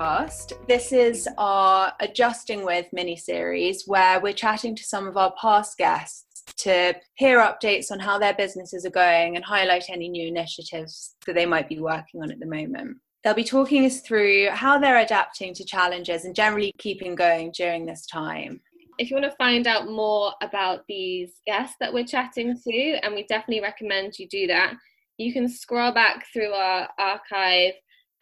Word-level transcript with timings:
podcast. 0.00 0.52
This 0.66 0.92
is 0.92 1.28
our 1.36 1.92
Adjusting 2.00 2.64
With 2.64 2.86
mini 2.92 3.16
series 3.16 3.84
where 3.86 4.18
we're 4.18 4.32
chatting 4.32 4.74
to 4.74 4.82
some 4.82 5.06
of 5.06 5.16
our 5.18 5.32
past 5.38 5.76
guests 5.76 6.42
to 6.56 6.94
hear 7.16 7.38
updates 7.38 7.90
on 7.90 7.98
how 7.98 8.18
their 8.18 8.32
businesses 8.32 8.86
are 8.86 8.90
going 8.90 9.36
and 9.36 9.44
highlight 9.44 9.90
any 9.90 10.08
new 10.08 10.26
initiatives 10.26 11.16
that 11.26 11.34
they 11.34 11.44
might 11.44 11.68
be 11.68 11.80
working 11.80 12.22
on 12.22 12.30
at 12.30 12.40
the 12.40 12.46
moment. 12.46 12.96
They'll 13.22 13.34
be 13.34 13.44
talking 13.44 13.84
us 13.84 14.00
through 14.00 14.48
how 14.50 14.78
they're 14.78 15.00
adapting 15.00 15.52
to 15.54 15.64
challenges 15.64 16.24
and 16.24 16.34
generally 16.34 16.72
keeping 16.78 17.14
going 17.14 17.52
during 17.54 17.84
this 17.84 18.06
time. 18.06 18.62
If 18.98 19.10
you 19.10 19.16
want 19.16 19.30
to 19.30 19.36
find 19.36 19.66
out 19.66 19.90
more 19.90 20.32
about 20.42 20.84
these 20.88 21.32
guests 21.46 21.76
that 21.80 21.92
we're 21.92 22.06
chatting 22.06 22.56
to, 22.56 22.98
and 23.02 23.14
we 23.14 23.26
definitely 23.26 23.60
recommend 23.60 24.18
you 24.18 24.26
do 24.28 24.46
that, 24.46 24.74
you 25.18 25.34
can 25.34 25.46
scroll 25.46 25.92
back 25.92 26.24
through 26.32 26.52
our 26.52 26.88
archive 26.98 27.72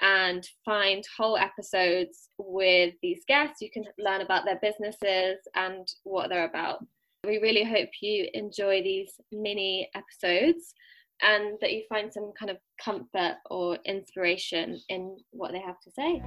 and 0.01 0.47
find 0.65 1.05
whole 1.17 1.37
episodes 1.37 2.29
with 2.39 2.95
these 3.03 3.23
guests. 3.27 3.61
You 3.61 3.71
can 3.71 3.85
learn 3.99 4.21
about 4.21 4.45
their 4.45 4.59
businesses 4.63 5.39
and 5.55 5.87
what 6.05 6.29
they're 6.29 6.49
about. 6.49 6.85
We 7.25 7.39
really 7.39 7.65
hope 7.65 7.89
you 8.01 8.29
enjoy 8.35 8.83
these 8.83 9.13
mini 9.33 9.91
episodes 9.95 10.75
and 11.21 11.59
that 11.61 11.73
you 11.73 11.83
find 11.89 12.13
some 12.13 12.33
kind 12.39 12.51
of 12.51 12.59
comfort 12.83 13.37
or 13.51 13.79
inspiration 13.85 14.81
in 14.89 15.17
what 15.31 15.53
they 15.53 15.59
have 15.61 15.81
to 15.81 15.91
say. 15.91 16.23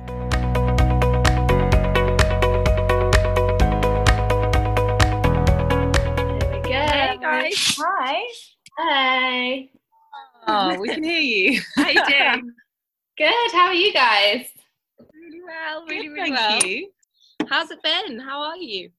There 6.39 6.51
we 6.51 6.61
go. 6.61 6.69
Hey 6.69 7.17
guys. 7.21 7.77
Hi. 7.79 8.21
Hey. 8.77 9.71
Oh, 10.47 10.77
we 10.79 10.89
can 10.89 11.03
hear 11.03 11.19
you. 11.19 11.61
How 11.77 11.89
you 11.89 12.05
doing? 12.07 12.51
Good. 13.21 13.51
How 13.51 13.67
are 13.67 13.73
you 13.75 13.93
guys? 13.93 14.47
really 15.13 15.41
well, 15.45 15.85
really, 15.85 16.07
Good, 16.07 16.13
really 16.13 16.31
thank 16.35 16.63
well. 16.63 16.65
you. 16.65 16.89
How's 17.47 17.69
it 17.69 17.77
been? 17.83 18.19
How 18.19 18.41
are 18.41 18.57
you? 18.57 18.89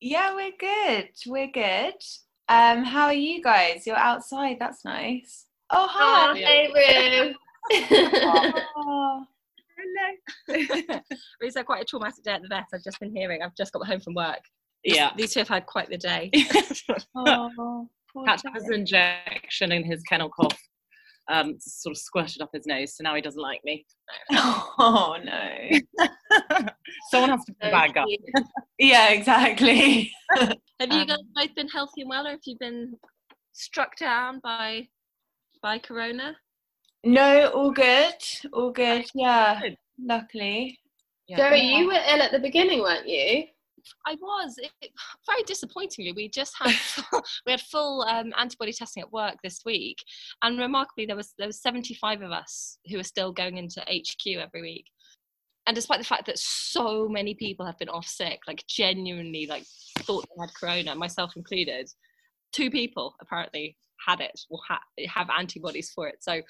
Yeah, 0.00 0.34
we're 0.34 0.50
good. 0.58 1.10
We're 1.26 1.46
good. 1.52 1.94
Um, 2.48 2.82
how 2.82 3.04
are 3.06 3.14
you 3.14 3.40
guys? 3.40 3.86
You're 3.86 3.94
outside. 3.96 4.56
That's 4.58 4.84
nice. 4.84 5.46
Oh, 5.70 5.84
Oh, 5.84 5.88
hi. 5.88 6.36
hey, 6.36 6.68
Rue. 6.74 7.34
Oh, 8.76 9.24
It 10.48 11.04
was 11.40 11.56
uh, 11.56 11.62
quite 11.62 11.82
a 11.82 11.84
traumatic 11.84 12.24
day 12.24 12.32
at 12.32 12.42
the 12.42 12.48
vet. 12.48 12.64
I've 12.74 12.82
just 12.82 12.98
been 12.98 13.14
hearing. 13.14 13.40
I've 13.42 13.54
just 13.54 13.72
got 13.72 13.86
home 13.86 14.00
from 14.00 14.14
work. 14.14 14.40
Yeah. 14.82 15.12
These 15.16 15.32
two 15.34 15.40
have 15.40 15.48
had 15.48 15.66
quite 15.66 15.88
the 15.88 15.96
day. 15.96 16.28
oh, 17.14 17.86
poor 18.12 18.26
Had 18.26 18.40
to 18.40 18.48
have 18.48 18.62
Jack. 18.62 18.66
an 18.66 18.74
injection 18.74 19.70
in 19.70 19.84
his 19.84 20.02
kennel 20.02 20.28
cough. 20.28 20.58
Um, 21.30 21.54
sort 21.60 21.92
of 21.92 21.98
squirted 21.98 22.42
up 22.42 22.50
his 22.52 22.66
nose, 22.66 22.96
so 22.96 23.04
now 23.04 23.14
he 23.14 23.22
doesn't 23.22 23.40
like 23.40 23.60
me. 23.64 23.86
Oh 24.32 25.16
no. 25.22 25.78
Someone 27.10 27.30
has 27.30 27.44
to 27.44 27.52
bag 27.60 27.96
up. 27.96 28.06
Yeah, 28.78 29.10
exactly. 29.10 30.10
Have 30.34 30.56
you 30.90 31.00
Um, 31.02 31.06
guys 31.06 31.18
both 31.34 31.54
been 31.54 31.68
healthy 31.68 32.00
and 32.00 32.10
well, 32.10 32.26
or 32.26 32.30
have 32.30 32.40
you 32.44 32.56
been 32.58 32.94
struck 33.52 33.96
down 33.96 34.40
by 34.42 34.88
by 35.62 35.78
corona? 35.78 36.34
No, 37.04 37.48
all 37.50 37.70
good. 37.70 38.14
All 38.52 38.72
good. 38.72 39.04
Yeah. 39.14 39.60
Good. 39.60 39.76
Luckily. 40.04 40.78
Joey, 41.36 41.60
you 41.76 41.86
were 41.86 41.92
ill 41.92 42.20
at 42.22 42.32
the 42.32 42.38
beginning, 42.40 42.80
weren't 42.80 43.08
you? 43.08 43.44
I 44.06 44.14
was. 44.14 44.56
It, 44.58 44.70
it- 44.80 44.92
very 45.26 45.42
disappointingly, 45.44 46.12
we 46.12 46.28
just 46.28 46.54
had 46.58 46.74
we 47.46 47.52
had 47.52 47.60
full 47.60 48.02
um, 48.02 48.32
antibody 48.38 48.72
testing 48.72 49.02
at 49.02 49.12
work 49.12 49.36
this 49.42 49.60
week, 49.64 49.98
and 50.42 50.58
remarkably, 50.58 51.06
there 51.06 51.16
was 51.16 51.34
there 51.38 51.46
was 51.48 51.60
seventy 51.62 51.94
five 51.94 52.22
of 52.22 52.30
us 52.30 52.78
who 52.90 52.98
are 52.98 53.04
still 53.04 53.32
going 53.32 53.58
into 53.58 53.80
HQ 53.82 54.36
every 54.38 54.62
week. 54.62 54.86
And 55.66 55.76
despite 55.76 56.00
the 56.00 56.04
fact 56.04 56.26
that 56.26 56.38
so 56.38 57.08
many 57.08 57.34
people 57.34 57.64
have 57.64 57.78
been 57.78 57.88
off 57.88 58.06
sick, 58.06 58.40
like 58.48 58.64
genuinely, 58.68 59.46
like 59.46 59.64
thought 60.00 60.24
they 60.24 60.40
had 60.40 60.54
corona, 60.54 60.94
myself 60.96 61.36
included, 61.36 61.88
two 62.52 62.68
people 62.68 63.14
apparently 63.20 63.76
had 64.04 64.20
it 64.20 64.40
or 64.50 64.58
ha- 64.66 64.82
have 65.06 65.28
antibodies 65.30 65.92
for 65.94 66.08
it. 66.08 66.16
So 66.20 66.40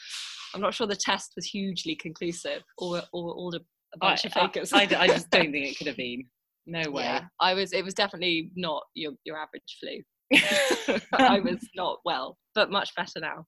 I'm 0.54 0.60
not 0.62 0.72
sure 0.72 0.86
the 0.86 0.96
test 0.96 1.32
was 1.36 1.44
hugely 1.44 1.94
conclusive, 1.94 2.62
or 2.78 3.02
or 3.12 3.32
all 3.32 3.54
a 3.54 3.60
I, 4.00 4.08
bunch 4.08 4.24
of 4.24 4.32
I, 4.34 4.40
fakers. 4.46 4.72
I, 4.72 4.88
I 4.98 5.06
just 5.08 5.28
don't 5.30 5.52
think 5.52 5.66
it 5.72 5.76
could 5.78 5.88
have 5.88 5.96
been. 5.96 6.24
No 6.66 6.90
way. 6.90 7.02
Yeah, 7.04 7.24
I 7.40 7.54
was. 7.54 7.72
It 7.72 7.84
was 7.84 7.94
definitely 7.94 8.50
not 8.56 8.82
your 8.94 9.12
your 9.24 9.36
average 9.36 9.78
flu. 9.80 10.00
I 11.12 11.40
was 11.40 11.58
not 11.74 11.98
well, 12.04 12.38
but 12.54 12.70
much 12.70 12.94
better 12.94 13.20
now. 13.20 13.44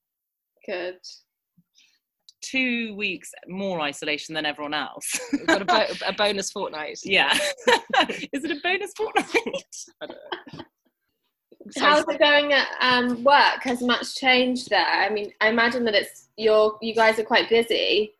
Good. 0.66 0.98
Two 2.42 2.94
weeks 2.97 3.30
more 3.48 3.80
isolation 3.80 4.34
than 4.34 4.44
everyone 4.44 4.75
else. 4.75 5.04
We've 5.32 5.47
got 5.47 5.62
a, 5.62 5.64
bo- 5.64 5.86
a 6.06 6.12
bonus 6.12 6.50
fortnight. 6.50 6.98
yeah. 7.04 7.32
Is 8.32 8.44
it 8.44 8.50
a 8.50 8.60
bonus 8.62 8.92
fortnight? 8.97 9.28
I 10.02 10.06
don't 10.06 10.19
know. 10.56 10.64
How's 11.78 12.04
it 12.06 12.19
going 12.19 12.52
at 12.52 12.69
um, 12.81 13.25
work? 13.25 13.62
Has 13.62 13.81
much 13.81 14.16
changed 14.16 14.69
there? 14.69 14.84
I 14.84 15.08
mean, 15.08 15.32
I 15.41 15.48
imagine 15.48 15.84
that 15.84 15.94
it's 15.94 16.28
you're 16.36 16.76
you 16.82 16.94
guys 16.94 17.19
are 17.19 17.25
quite 17.25 17.48
busy. 17.48 18.12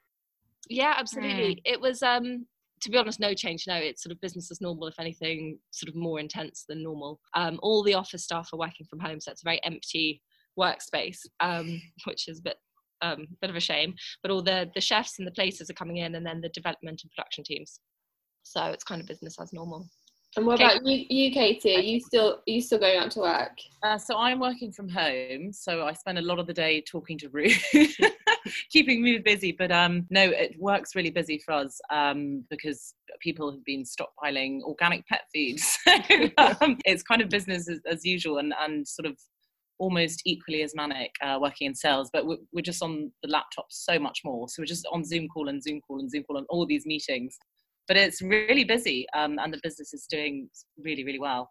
Yeah, 0.71 0.94
absolutely. 0.97 1.61
It 1.66 1.81
was. 1.81 2.03
um 2.03 2.47
to 2.84 2.91
be 2.91 2.99
honest, 2.99 3.19
no 3.19 3.33
change. 3.33 3.65
No, 3.67 3.77
it's 3.77 4.03
sort 4.03 4.12
of 4.12 4.21
business 4.21 4.50
as 4.50 4.61
normal. 4.61 4.87
If 4.87 5.00
anything, 5.00 5.59
sort 5.71 5.89
of 5.89 5.97
more 5.97 6.21
intense 6.21 6.65
than 6.69 6.83
normal. 6.83 7.19
Um, 7.34 7.59
all 7.62 7.83
the 7.83 7.95
office 7.95 8.25
staff 8.25 8.50
are 8.53 8.59
working 8.59 8.87
from 8.89 9.00
home, 9.00 9.21
so 9.21 9.33
it's 9.33 9.43
a 9.43 9.49
very 9.49 9.61
empty 9.65 10.21
workspace, 10.59 11.21
um, 11.41 11.81
which 12.05 12.28
is 12.28 12.41
a 12.41 12.43
bit 12.43 12.56
um, 13.00 13.27
bit 13.41 13.50
of 13.50 13.56
a 13.56 13.61
shame. 13.61 13.94
But 14.23 14.31
all 14.31 14.43
the 14.43 14.71
the 14.75 14.83
chefs 14.83 15.19
and 15.19 15.27
the 15.27 15.33
places 15.33 15.71
are 15.71 15.75
coming 15.75 15.97
in, 15.97 16.15
and 16.15 16.27
then 16.27 16.43
the 16.43 16.50
development 16.50 17.00
and 17.03 17.11
production 17.11 17.43
teams. 17.43 17.81
So 18.43 18.67
it's 18.67 18.84
kind 18.84 19.00
of 19.00 19.06
business 19.06 19.37
as 19.41 19.55
normal. 19.55 19.89
And 20.37 20.47
what 20.47 20.59
Kate- 20.59 20.73
about 20.73 20.87
you, 20.87 21.06
you, 21.09 21.31
Katy? 21.31 21.77
Are 21.77 21.81
you 21.81 22.00
still 22.00 22.34
are 22.34 22.50
you 22.50 22.61
still 22.61 22.78
going 22.78 22.99
out 22.99 23.11
to 23.12 23.21
work? 23.21 23.56
Uh, 23.83 23.97
so 23.97 24.19
I'm 24.19 24.41
working 24.41 24.73
from 24.73 24.91
home, 24.91 25.53
so 25.53 25.87
I 25.87 25.94
spend 25.94 26.19
a 26.19 26.23
lot 26.23 26.39
of 26.39 26.47
the 26.47 26.53
day 26.53 26.83
talking 26.83 27.17
to 27.19 27.28
Rue, 27.31 27.55
keeping 28.75 29.03
me 29.03 29.19
busy. 29.19 29.53
But 29.53 29.71
um, 29.71 30.07
no, 30.11 30.25
it 30.25 30.57
works 30.59 30.97
really 30.97 31.11
busy 31.11 31.39
for 31.39 31.53
us 31.53 31.81
um, 31.91 32.45
because 32.51 32.95
people 33.21 33.51
have 33.51 33.65
been 33.65 33.85
stockpiling 33.85 34.62
organic 34.62 35.07
pet 35.07 35.23
food. 35.33 35.61
So 35.85 36.31
um, 36.39 36.79
it's 36.85 37.03
kind 37.03 37.23
of 37.23 37.29
business 37.29 37.69
as, 37.69 37.81
as 37.91 38.05
usual, 38.05 38.39
and 38.39 38.53
and 38.61 38.87
sort 38.87 39.07
of 39.07 39.17
almost 39.79 40.23
equally 40.25 40.62
as 40.62 40.75
manic 40.75 41.12
uh, 41.23 41.39
working 41.41 41.67
in 41.69 41.75
sales. 41.75 42.11
But 42.12 42.27
we're, 42.27 42.43
we're 42.53 42.62
just 42.62 42.83
on 42.83 43.12
the 43.23 43.31
laptop 43.31 43.67
so 43.71 43.99
much 43.99 44.21
more. 44.25 44.49
So 44.49 44.61
we're 44.61 44.67
just 44.67 44.87
on 44.93 45.05
Zoom 45.05 45.29
call 45.29 45.49
and 45.49 45.62
Zoom 45.62 45.81
call 45.87 46.01
and 46.01 46.11
Zoom 46.11 46.25
call 46.25 46.39
and 46.39 46.47
all 46.51 46.67
these 46.67 46.87
meetings. 46.87 47.37
But 47.87 47.97
it's 47.97 48.23
really 48.23 48.65
busy, 48.65 49.06
um, 49.15 49.39
and 49.39 49.53
the 49.53 49.61
business 49.62 49.93
is 49.95 50.06
doing 50.11 50.49
really, 50.79 51.05
really 51.05 51.21
well. 51.21 51.51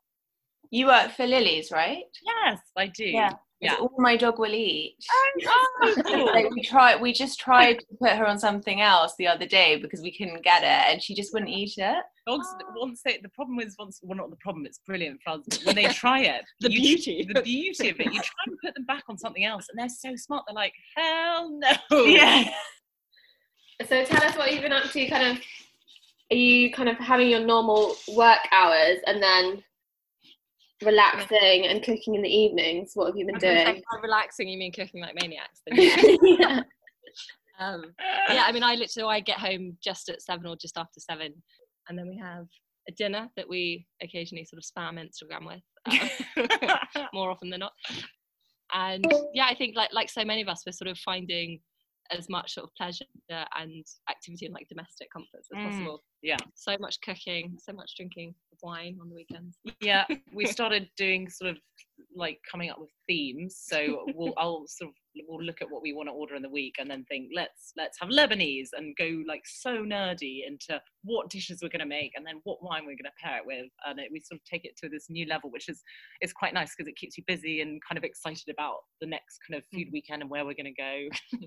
You 0.71 0.87
work 0.87 1.11
for 1.11 1.27
Lily's, 1.27 1.71
right? 1.71 2.03
Yes, 2.25 2.59
I 2.75 2.87
do. 2.87 3.05
Yeah. 3.05 3.33
Yeah. 3.63 3.75
All 3.75 3.91
my 3.97 4.17
dog 4.17 4.39
will 4.39 4.53
eat. 4.53 4.97
Oh, 5.11 5.95
cool. 6.05 6.25
like 6.25 6.49
we 6.51 6.61
tried 6.61 7.01
we 7.01 7.13
just 7.13 7.39
tried 7.39 7.79
to 7.79 7.85
put 7.99 8.11
her 8.11 8.25
on 8.27 8.37
something 8.39 8.81
else 8.81 9.13
the 9.17 9.27
other 9.27 9.45
day 9.45 9.77
because 9.77 10.01
we 10.01 10.11
couldn't 10.15 10.43
get 10.43 10.63
it 10.63 10.91
and 10.93 11.01
she 11.01 11.15
just 11.15 11.33
wouldn't 11.33 11.51
eat 11.51 11.73
it. 11.77 12.03
Dogs, 12.27 12.47
ah. 12.53 12.65
once 12.75 13.01
they, 13.03 13.19
the 13.21 13.29
problem 13.29 13.59
is 13.59 13.75
once, 13.77 13.99
well, 14.01 14.17
not 14.17 14.29
the 14.29 14.37
problem, 14.37 14.65
it's 14.65 14.79
brilliant 14.79 15.19
for 15.23 15.31
us. 15.31 15.41
but 15.45 15.61
When 15.65 15.75
they 15.75 15.87
try 15.93 16.21
it, 16.21 16.43
The 16.61 16.71
you- 16.71 16.81
beauty. 16.81 17.27
the 17.33 17.41
beauty 17.41 17.89
of 17.89 17.99
it, 17.99 18.05
you 18.13 18.21
try 18.21 18.43
and 18.47 18.57
put 18.63 18.73
them 18.75 18.85
back 18.85 19.03
on 19.09 19.17
something 19.17 19.43
else, 19.43 19.67
and 19.69 19.77
they're 19.77 19.89
so 19.89 20.15
smart. 20.15 20.43
They're 20.47 20.55
like, 20.55 20.73
hell 20.95 21.49
no. 21.59 21.71
So 23.87 24.05
tell 24.05 24.23
us 24.23 24.37
what 24.37 24.51
you've 24.53 24.61
been 24.61 24.71
up 24.71 24.89
to. 24.91 25.07
Kind 25.07 25.37
of, 25.37 25.43
are 26.31 26.35
you 26.37 26.71
kind 26.71 26.87
of 26.87 26.97
having 26.97 27.27
your 27.29 27.41
normal 27.41 27.95
work 28.15 28.39
hours 28.51 28.99
and 29.07 29.21
then 29.21 29.61
relaxing 30.83 31.65
and 31.65 31.83
cooking 31.83 32.15
in 32.15 32.21
the 32.21 32.29
evenings? 32.29 32.91
What 32.93 33.07
have 33.07 33.17
you 33.17 33.25
been 33.25 33.37
doing? 33.37 33.65
By 33.65 33.99
relaxing, 34.01 34.47
you 34.47 34.57
mean 34.57 34.71
cooking 34.71 35.01
like 35.01 35.15
maniacs? 35.15 35.61
yeah. 35.71 36.61
um, 37.59 37.83
yeah, 38.29 38.43
I 38.45 38.51
mean, 38.51 38.63
I 38.63 38.75
literally 38.75 39.09
I 39.09 39.19
get 39.19 39.39
home 39.39 39.77
just 39.83 40.09
at 40.09 40.21
seven 40.21 40.45
or 40.47 40.55
just 40.55 40.77
after 40.77 40.99
seven, 40.99 41.33
and 41.89 41.97
then 41.97 42.07
we 42.07 42.17
have 42.17 42.45
a 42.87 42.91
dinner 42.91 43.29
that 43.37 43.47
we 43.47 43.85
occasionally 44.01 44.45
sort 44.45 44.61
of 44.61 44.69
spam 44.69 44.99
Instagram 44.99 45.47
with, 45.47 46.47
um, 46.97 47.07
more 47.13 47.31
often 47.31 47.49
than 47.49 47.61
not. 47.61 47.73
And 48.73 49.05
yeah, 49.33 49.45
I 49.45 49.55
think 49.55 49.75
like 49.75 49.93
like 49.93 50.09
so 50.09 50.25
many 50.25 50.41
of 50.41 50.47
us, 50.47 50.63
we're 50.65 50.71
sort 50.71 50.89
of 50.89 50.97
finding 50.97 51.59
as 52.11 52.29
much 52.29 52.53
sort 52.53 52.65
of 52.65 52.75
pleasure 52.75 53.05
and 53.29 53.85
activity 54.09 54.45
and 54.45 54.53
like 54.53 54.67
domestic 54.69 55.09
comforts 55.11 55.49
as 55.51 55.57
Mm. 55.59 55.63
possible. 55.69 56.03
Yeah. 56.21 56.37
So 56.55 56.77
much 56.79 56.99
cooking, 57.01 57.57
so 57.59 57.73
much 57.73 57.95
drinking 57.95 58.35
wine 58.61 58.97
on 59.01 59.09
the 59.09 59.15
weekends. 59.15 59.57
yeah, 59.81 60.05
we 60.33 60.45
started 60.57 60.89
doing 60.97 61.29
sort 61.29 61.51
of 61.51 61.57
like 62.15 62.39
coming 62.49 62.69
up 62.69 62.79
with 62.79 62.89
themes. 63.07 63.57
So 63.59 64.05
we'll 64.15 64.33
I'll 64.37 64.65
sort 64.67 64.89
of 64.89 64.95
we'll 65.27 65.43
look 65.43 65.61
at 65.61 65.69
what 65.69 65.81
we 65.81 65.93
want 65.93 66.09
to 66.09 66.13
order 66.13 66.35
in 66.35 66.41
the 66.41 66.49
week 66.49 66.75
and 66.79 66.89
then 66.89 67.05
think 67.05 67.29
let's 67.35 67.73
let's 67.77 67.99
have 67.99 68.09
Lebanese 68.09 68.69
and 68.73 68.95
go 68.97 69.21
like 69.27 69.43
so 69.45 69.77
nerdy 69.83 70.41
into 70.47 70.81
what 71.03 71.29
dishes 71.29 71.59
we're 71.61 71.69
going 71.69 71.79
to 71.79 71.85
make 71.85 72.13
and 72.15 72.25
then 72.25 72.41
what 72.43 72.63
wine 72.63 72.81
we're 72.81 72.97
going 72.97 73.03
to 73.05 73.23
pair 73.23 73.37
it 73.37 73.45
with 73.45 73.69
and 73.85 73.99
it, 73.99 74.09
we 74.11 74.19
sort 74.19 74.39
of 74.39 74.45
take 74.45 74.65
it 74.65 74.75
to 74.77 74.89
this 74.89 75.09
new 75.09 75.27
level, 75.27 75.51
which 75.51 75.69
is 75.69 75.83
is 76.21 76.33
quite 76.33 76.53
nice 76.53 76.73
because 76.75 76.89
it 76.89 76.95
keeps 76.95 77.17
you 77.17 77.23
busy 77.27 77.61
and 77.61 77.81
kind 77.87 77.97
of 77.97 78.03
excited 78.03 78.49
about 78.49 78.77
the 79.01 79.07
next 79.07 79.39
kind 79.47 79.57
of 79.57 79.65
food 79.73 79.87
mm. 79.87 79.93
weekend 79.93 80.21
and 80.21 80.31
where 80.31 80.45
we're 80.45 80.53
going 80.53 80.73
to 80.73 80.81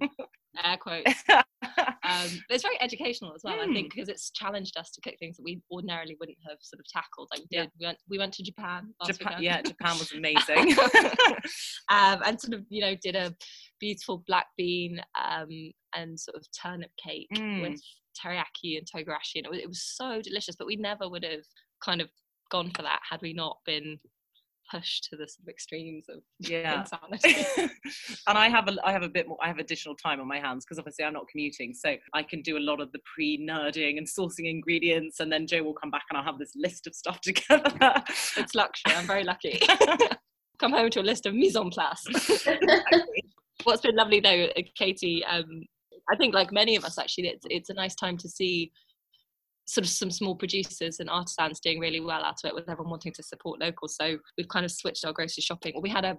go. 0.00 0.09
Air 0.64 0.76
quotes. 0.79 1.25
Um, 2.06 2.29
but 2.49 2.55
it's 2.55 2.62
very 2.62 2.81
educational 2.81 3.35
as 3.35 3.43
well, 3.44 3.61
I 3.61 3.67
Mm. 3.67 3.75
think, 3.75 3.94
because 3.94 4.08
it's 4.08 4.31
challenged 4.31 4.76
us 4.76 4.91
to 4.93 5.00
cook 5.00 5.14
things 5.19 5.37
that 5.37 5.43
we 5.43 5.61
ordinarily 5.70 6.17
wouldn't 6.20 6.38
have 6.49 6.58
sort 6.61 6.81
of 6.81 6.87
tackled. 6.88 7.29
Like 7.31 7.41
we 7.41 7.47
Yeah. 7.50 7.62
did, 7.62 7.70
we 7.81 7.87
went, 7.87 7.99
we 8.08 8.19
went 8.19 8.35
to 8.35 8.43
Japan. 8.43 8.94
Japan, 9.05 9.41
weekend. 9.41 9.44
yeah, 9.44 9.62
Japan 9.62 9.99
was 9.99 10.12
amazing. 10.20 10.76
um, 11.88 12.23
and 12.25 12.41
sort 12.41 12.55
of, 12.55 12.64
you 12.69 12.81
know, 12.81 12.94
did 12.97 13.17
a 13.17 13.35
beautiful 13.81 14.23
black 14.26 14.47
bean 14.56 15.00
um, 15.20 15.49
and 15.94 16.19
sort 16.19 16.37
of 16.37 16.47
turnip 16.53 16.91
cake 17.03 17.29
Mm. 17.35 17.61
with 17.62 17.81
teriyaki 18.19 18.79
and 18.79 18.87
togarashi. 18.87 19.37
And 19.37 19.47
it 19.47 19.50
was, 19.50 19.59
it 19.61 19.69
was 19.69 19.82
so 19.82 20.23
delicious, 20.23 20.56
but 20.56 20.67
we 20.67 20.76
never 20.76 21.09
would 21.09 21.25
have 21.25 21.44
kind 21.85 22.00
of 22.00 22.09
gone 22.50 22.70
for 22.70 22.82
that 22.82 23.00
had 23.09 23.20
we 23.23 23.32
not 23.32 23.59
been 23.67 23.99
pushed 24.70 25.04
to 25.10 25.16
the 25.16 25.28
sort 25.28 25.42
of 25.42 25.48
extremes 25.48 26.06
of 26.08 26.22
yeah. 26.38 26.80
insanity. 26.80 27.46
and 28.28 28.38
I 28.38 28.48
have 28.48 28.68
a 28.68 28.76
I 28.84 28.92
have 28.92 29.02
a 29.02 29.08
bit 29.08 29.28
more 29.28 29.38
I 29.42 29.48
have 29.48 29.58
additional 29.58 29.94
time 29.94 30.20
on 30.20 30.28
my 30.28 30.38
hands 30.38 30.64
because 30.64 30.78
obviously 30.78 31.04
I'm 31.04 31.12
not 31.12 31.28
commuting, 31.28 31.74
so 31.74 31.96
I 32.14 32.22
can 32.22 32.42
do 32.42 32.56
a 32.56 32.60
lot 32.60 32.80
of 32.80 32.92
the 32.92 33.00
pre-nerding 33.14 33.98
and 33.98 34.06
sourcing 34.06 34.50
ingredients, 34.50 35.20
and 35.20 35.30
then 35.30 35.46
Joe 35.46 35.62
will 35.62 35.74
come 35.74 35.90
back 35.90 36.04
and 36.10 36.18
I'll 36.18 36.24
have 36.24 36.38
this 36.38 36.52
list 36.56 36.86
of 36.86 36.94
stuff 36.94 37.20
together. 37.22 37.72
it's 38.36 38.54
luxury. 38.54 38.94
I'm 38.94 39.06
very 39.06 39.24
lucky. 39.24 39.60
Come 40.58 40.72
home 40.72 40.90
to 40.90 41.00
a 41.00 41.02
list 41.02 41.26
of 41.26 41.34
mise 41.34 41.56
en 41.56 41.70
place. 41.70 42.04
What's 43.64 43.82
been 43.82 43.96
lovely 43.96 44.20
though, 44.20 44.44
uh, 44.56 44.62
Katy, 44.76 45.24
um, 45.24 45.64
I 46.10 46.16
think 46.16 46.34
like 46.34 46.52
many 46.52 46.76
of 46.76 46.84
us 46.84 46.98
actually, 46.98 47.28
it's, 47.28 47.44
it's 47.50 47.70
a 47.70 47.74
nice 47.74 47.94
time 47.94 48.16
to 48.18 48.28
see 48.28 48.70
sort 49.66 49.84
of 49.84 49.90
some 49.90 50.10
small 50.10 50.34
producers 50.36 51.00
and 51.00 51.10
artisans 51.10 51.60
doing 51.60 51.80
really 51.80 52.00
well 52.00 52.22
out 52.22 52.36
of 52.44 52.48
it 52.48 52.54
with 52.54 52.68
everyone 52.68 52.90
wanting 52.90 53.12
to 53.12 53.22
support 53.22 53.60
local. 53.60 53.88
So 53.88 54.18
we've 54.38 54.48
kind 54.48 54.64
of 54.64 54.70
switched 54.70 55.04
our 55.04 55.12
grocery 55.12 55.42
shopping. 55.42 55.72
Well, 55.74 55.82
we 55.82 55.90
had 55.90 56.04
a 56.04 56.16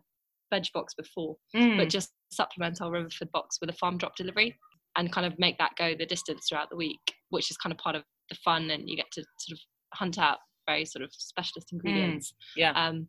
veg 0.53 0.65
box 0.73 0.93
before, 0.93 1.35
Mm. 1.55 1.77
but 1.77 1.89
just 1.89 2.11
supplement 2.31 2.81
our 2.81 2.91
Riverford 2.91 3.31
box 3.31 3.57
with 3.61 3.69
a 3.69 3.73
Farmdrop 3.73 4.15
delivery 4.15 4.57
and 4.97 5.11
kind 5.11 5.25
of 5.25 5.37
make 5.39 5.57
that 5.59 5.71
go 5.77 5.95
the 5.95 6.05
distance 6.05 6.47
throughout 6.47 6.69
the 6.69 6.75
week, 6.75 6.99
which 7.29 7.49
is 7.51 7.57
kind 7.57 7.71
of 7.71 7.77
part 7.77 7.95
of 7.95 8.03
the 8.29 8.35
fun 8.43 8.69
and 8.71 8.89
you 8.89 8.95
get 8.97 9.09
to 9.13 9.21
sort 9.39 9.53
of 9.57 9.59
hunt 9.93 10.17
out 10.17 10.37
very 10.67 10.83
sort 10.83 11.01
of 11.03 11.09
specialist 11.13 11.69
ingredients 11.71 12.33
yeah. 12.57 12.71
um, 12.71 13.07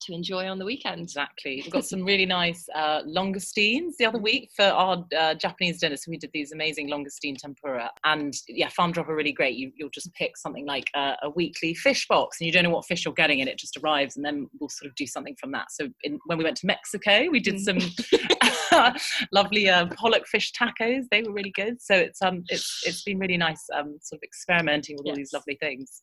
to 0.00 0.12
enjoy 0.12 0.48
on 0.48 0.58
the 0.58 0.64
weekend. 0.64 1.00
Exactly. 1.00 1.62
We've 1.62 1.72
got 1.72 1.84
some 1.92 2.04
really 2.04 2.26
nice 2.26 2.68
uh, 2.74 3.02
langoustines 3.02 3.96
the 3.98 4.06
other 4.06 4.18
week 4.18 4.50
for 4.54 4.64
our 4.64 5.04
uh, 5.16 5.34
Japanese 5.34 5.80
dinner. 5.80 5.96
So 5.96 6.10
we 6.10 6.18
did 6.18 6.30
these 6.32 6.52
amazing 6.52 6.90
langoustine 6.90 7.36
tempura, 7.36 7.90
and 8.04 8.34
yeah, 8.48 8.68
Farmdrop 8.68 9.08
are 9.08 9.16
really 9.16 9.32
great. 9.32 9.56
You, 9.56 9.72
you'll 9.76 9.90
just 9.90 10.12
pick 10.14 10.36
something 10.36 10.66
like 10.66 10.90
a, 10.94 11.14
a 11.22 11.30
weekly 11.30 11.74
fish 11.74 12.06
box, 12.08 12.40
and 12.40 12.46
you 12.46 12.52
don't 12.52 12.64
know 12.64 12.70
what 12.70 12.86
fish 12.86 13.04
you're 13.04 13.14
getting, 13.14 13.40
and 13.40 13.48
it 13.48 13.58
just 13.58 13.76
arrives, 13.76 14.16
and 14.16 14.24
then 14.24 14.48
we'll 14.60 14.68
sort 14.68 14.88
of 14.88 14.94
do 14.94 15.06
something 15.06 15.36
from 15.40 15.52
that. 15.52 15.66
So 15.70 15.88
in, 16.02 16.18
when 16.26 16.38
we 16.38 16.44
went 16.44 16.56
to 16.58 16.66
Mexico, 16.66 17.28
we 17.30 17.40
did 17.40 17.60
some 17.60 17.78
lovely 19.32 19.68
uh, 19.68 19.86
pollock 19.96 20.26
fish 20.26 20.52
tacos. 20.52 21.04
They 21.10 21.22
were 21.22 21.32
really 21.32 21.52
good. 21.52 21.80
So 21.80 21.94
it's 21.94 22.22
um 22.22 22.44
it's 22.48 22.82
it's 22.86 23.02
been 23.02 23.18
really 23.18 23.36
nice 23.36 23.64
um 23.74 23.98
sort 24.00 24.18
of 24.18 24.22
experimenting 24.22 24.96
with 24.96 25.06
all 25.06 25.16
these 25.16 25.32
lovely 25.32 25.56
things. 25.60 26.02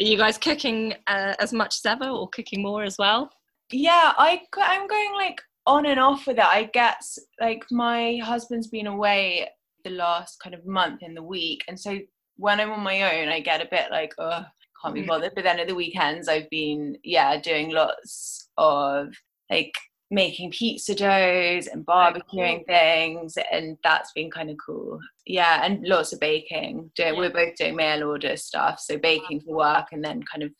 Are 0.00 0.04
you 0.04 0.16
guys 0.18 0.38
cooking 0.38 0.94
uh, 1.06 1.34
as 1.38 1.52
much 1.52 1.76
as 1.76 1.86
ever 1.86 2.08
or 2.08 2.28
cooking 2.30 2.62
more 2.62 2.82
as 2.82 2.96
well? 2.98 3.30
Yeah, 3.70 4.12
I 4.16 4.42
I'm 4.58 4.86
going 4.86 5.12
like 5.14 5.40
on 5.66 5.86
and 5.86 6.00
off 6.00 6.26
with 6.26 6.38
it. 6.38 6.44
I 6.44 6.64
guess 6.72 7.18
like 7.40 7.64
my 7.70 8.16
husband's 8.22 8.68
been 8.68 8.86
away 8.88 9.48
the 9.84 9.90
last 9.90 10.40
kind 10.42 10.54
of 10.54 10.66
month 10.66 11.02
in 11.02 11.14
the 11.14 11.22
week, 11.22 11.62
and 11.68 11.78
so 11.78 11.98
when 12.36 12.58
I'm 12.60 12.72
on 12.72 12.80
my 12.80 13.20
own, 13.20 13.28
I 13.28 13.38
get 13.40 13.62
a 13.62 13.68
bit 13.70 13.90
like, 13.92 14.12
oh, 14.18 14.44
can't 14.82 14.94
be 14.94 15.02
Mhm. 15.02 15.06
bothered. 15.06 15.32
But 15.36 15.44
then 15.44 15.60
at 15.60 15.68
the 15.68 15.74
weekends, 15.74 16.28
I've 16.28 16.50
been 16.50 16.98
yeah 17.04 17.40
doing 17.40 17.70
lots 17.70 18.48
of 18.58 19.14
like 19.50 19.72
making 20.10 20.50
pizza 20.50 20.94
doughs 20.94 21.66
and 21.66 21.84
barbecuing 21.84 22.64
things, 22.66 23.36
and 23.50 23.76
that's 23.82 24.12
been 24.12 24.30
kind 24.30 24.50
of 24.50 24.56
cool. 24.64 25.00
Yeah, 25.26 25.64
and 25.64 25.86
lots 25.86 26.12
of 26.12 26.20
baking. 26.20 26.90
Doing, 26.94 27.16
We're 27.16 27.30
both 27.30 27.56
doing 27.56 27.76
mail 27.76 28.04
order 28.04 28.36
stuff, 28.36 28.80
so 28.80 28.98
baking 28.98 29.40
for 29.40 29.56
work, 29.56 29.88
and 29.92 30.04
then 30.04 30.22
kind 30.22 30.42
of 30.42 30.50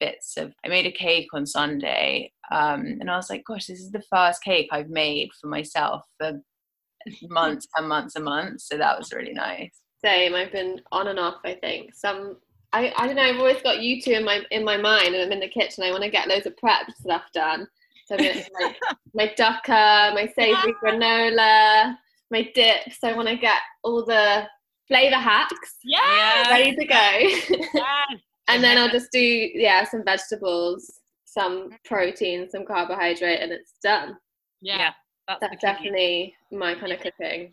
bits 0.00 0.36
of 0.36 0.52
I 0.64 0.68
made 0.68 0.86
a 0.86 0.90
cake 0.90 1.28
on 1.32 1.46
Sunday 1.46 2.32
um, 2.50 2.80
and 3.00 3.08
I 3.08 3.14
was 3.14 3.30
like 3.30 3.44
gosh 3.44 3.68
this 3.68 3.78
is 3.78 3.92
the 3.92 4.02
first 4.10 4.42
cake 4.42 4.66
I've 4.72 4.90
made 4.90 5.30
for 5.40 5.46
myself 5.46 6.02
for 6.18 6.40
months 7.30 7.68
and 7.76 7.88
months 7.88 8.16
and 8.16 8.24
months 8.24 8.68
so 8.68 8.76
that 8.76 8.98
was 8.98 9.12
really 9.12 9.32
nice 9.32 9.70
Same. 10.04 10.34
I've 10.34 10.52
been 10.52 10.82
on 10.92 11.08
and 11.08 11.18
off. 11.18 11.36
I 11.46 11.54
think 11.54 11.94
some. 11.94 12.36
I, 12.74 12.92
I 12.96 13.06
don't 13.06 13.16
know. 13.16 13.22
I've 13.22 13.38
always 13.38 13.62
got 13.62 13.80
you 13.80 14.02
two 14.02 14.10
in 14.12 14.24
my 14.24 14.42
in 14.50 14.62
my 14.62 14.76
mind, 14.76 15.14
and 15.14 15.22
I'm 15.22 15.32
in 15.32 15.40
the 15.40 15.48
kitchen. 15.48 15.82
I 15.82 15.90
want 15.90 16.02
to 16.02 16.10
get 16.10 16.28
loads 16.28 16.44
of 16.44 16.56
prep 16.58 16.90
stuff 17.00 17.22
done. 17.32 17.66
So 18.06 18.16
I'm 18.16 18.22
like 18.60 18.76
my 19.14 19.32
dukkah, 19.38 20.14
my 20.14 20.30
savory 20.36 20.74
granola, 20.82 21.96
my 22.30 22.50
dips. 22.54 22.98
I 23.02 23.12
want 23.14 23.28
to 23.28 23.36
get 23.36 23.60
all 23.82 24.04
the 24.04 24.46
flavor 24.88 25.16
hacks 25.16 25.76
Yeah. 25.84 26.50
ready 26.50 26.74
to 26.76 26.84
go, 26.84 27.58
and 28.48 28.62
then 28.62 28.76
I'll 28.78 28.90
just 28.90 29.10
do 29.12 29.20
yeah 29.20 29.84
some 29.84 30.04
vegetables, 30.04 31.00
some 31.24 31.70
protein, 31.84 32.48
some 32.50 32.64
carbohydrate, 32.66 33.40
and 33.40 33.52
it's 33.52 33.74
done. 33.82 34.16
Yeah. 34.60 34.78
Yeah. 34.78 34.90
That's, 35.26 35.40
That's 35.40 35.60
definitely 35.62 36.34
my 36.52 36.74
kind 36.74 36.92
of 36.92 37.00
cooking. 37.00 37.50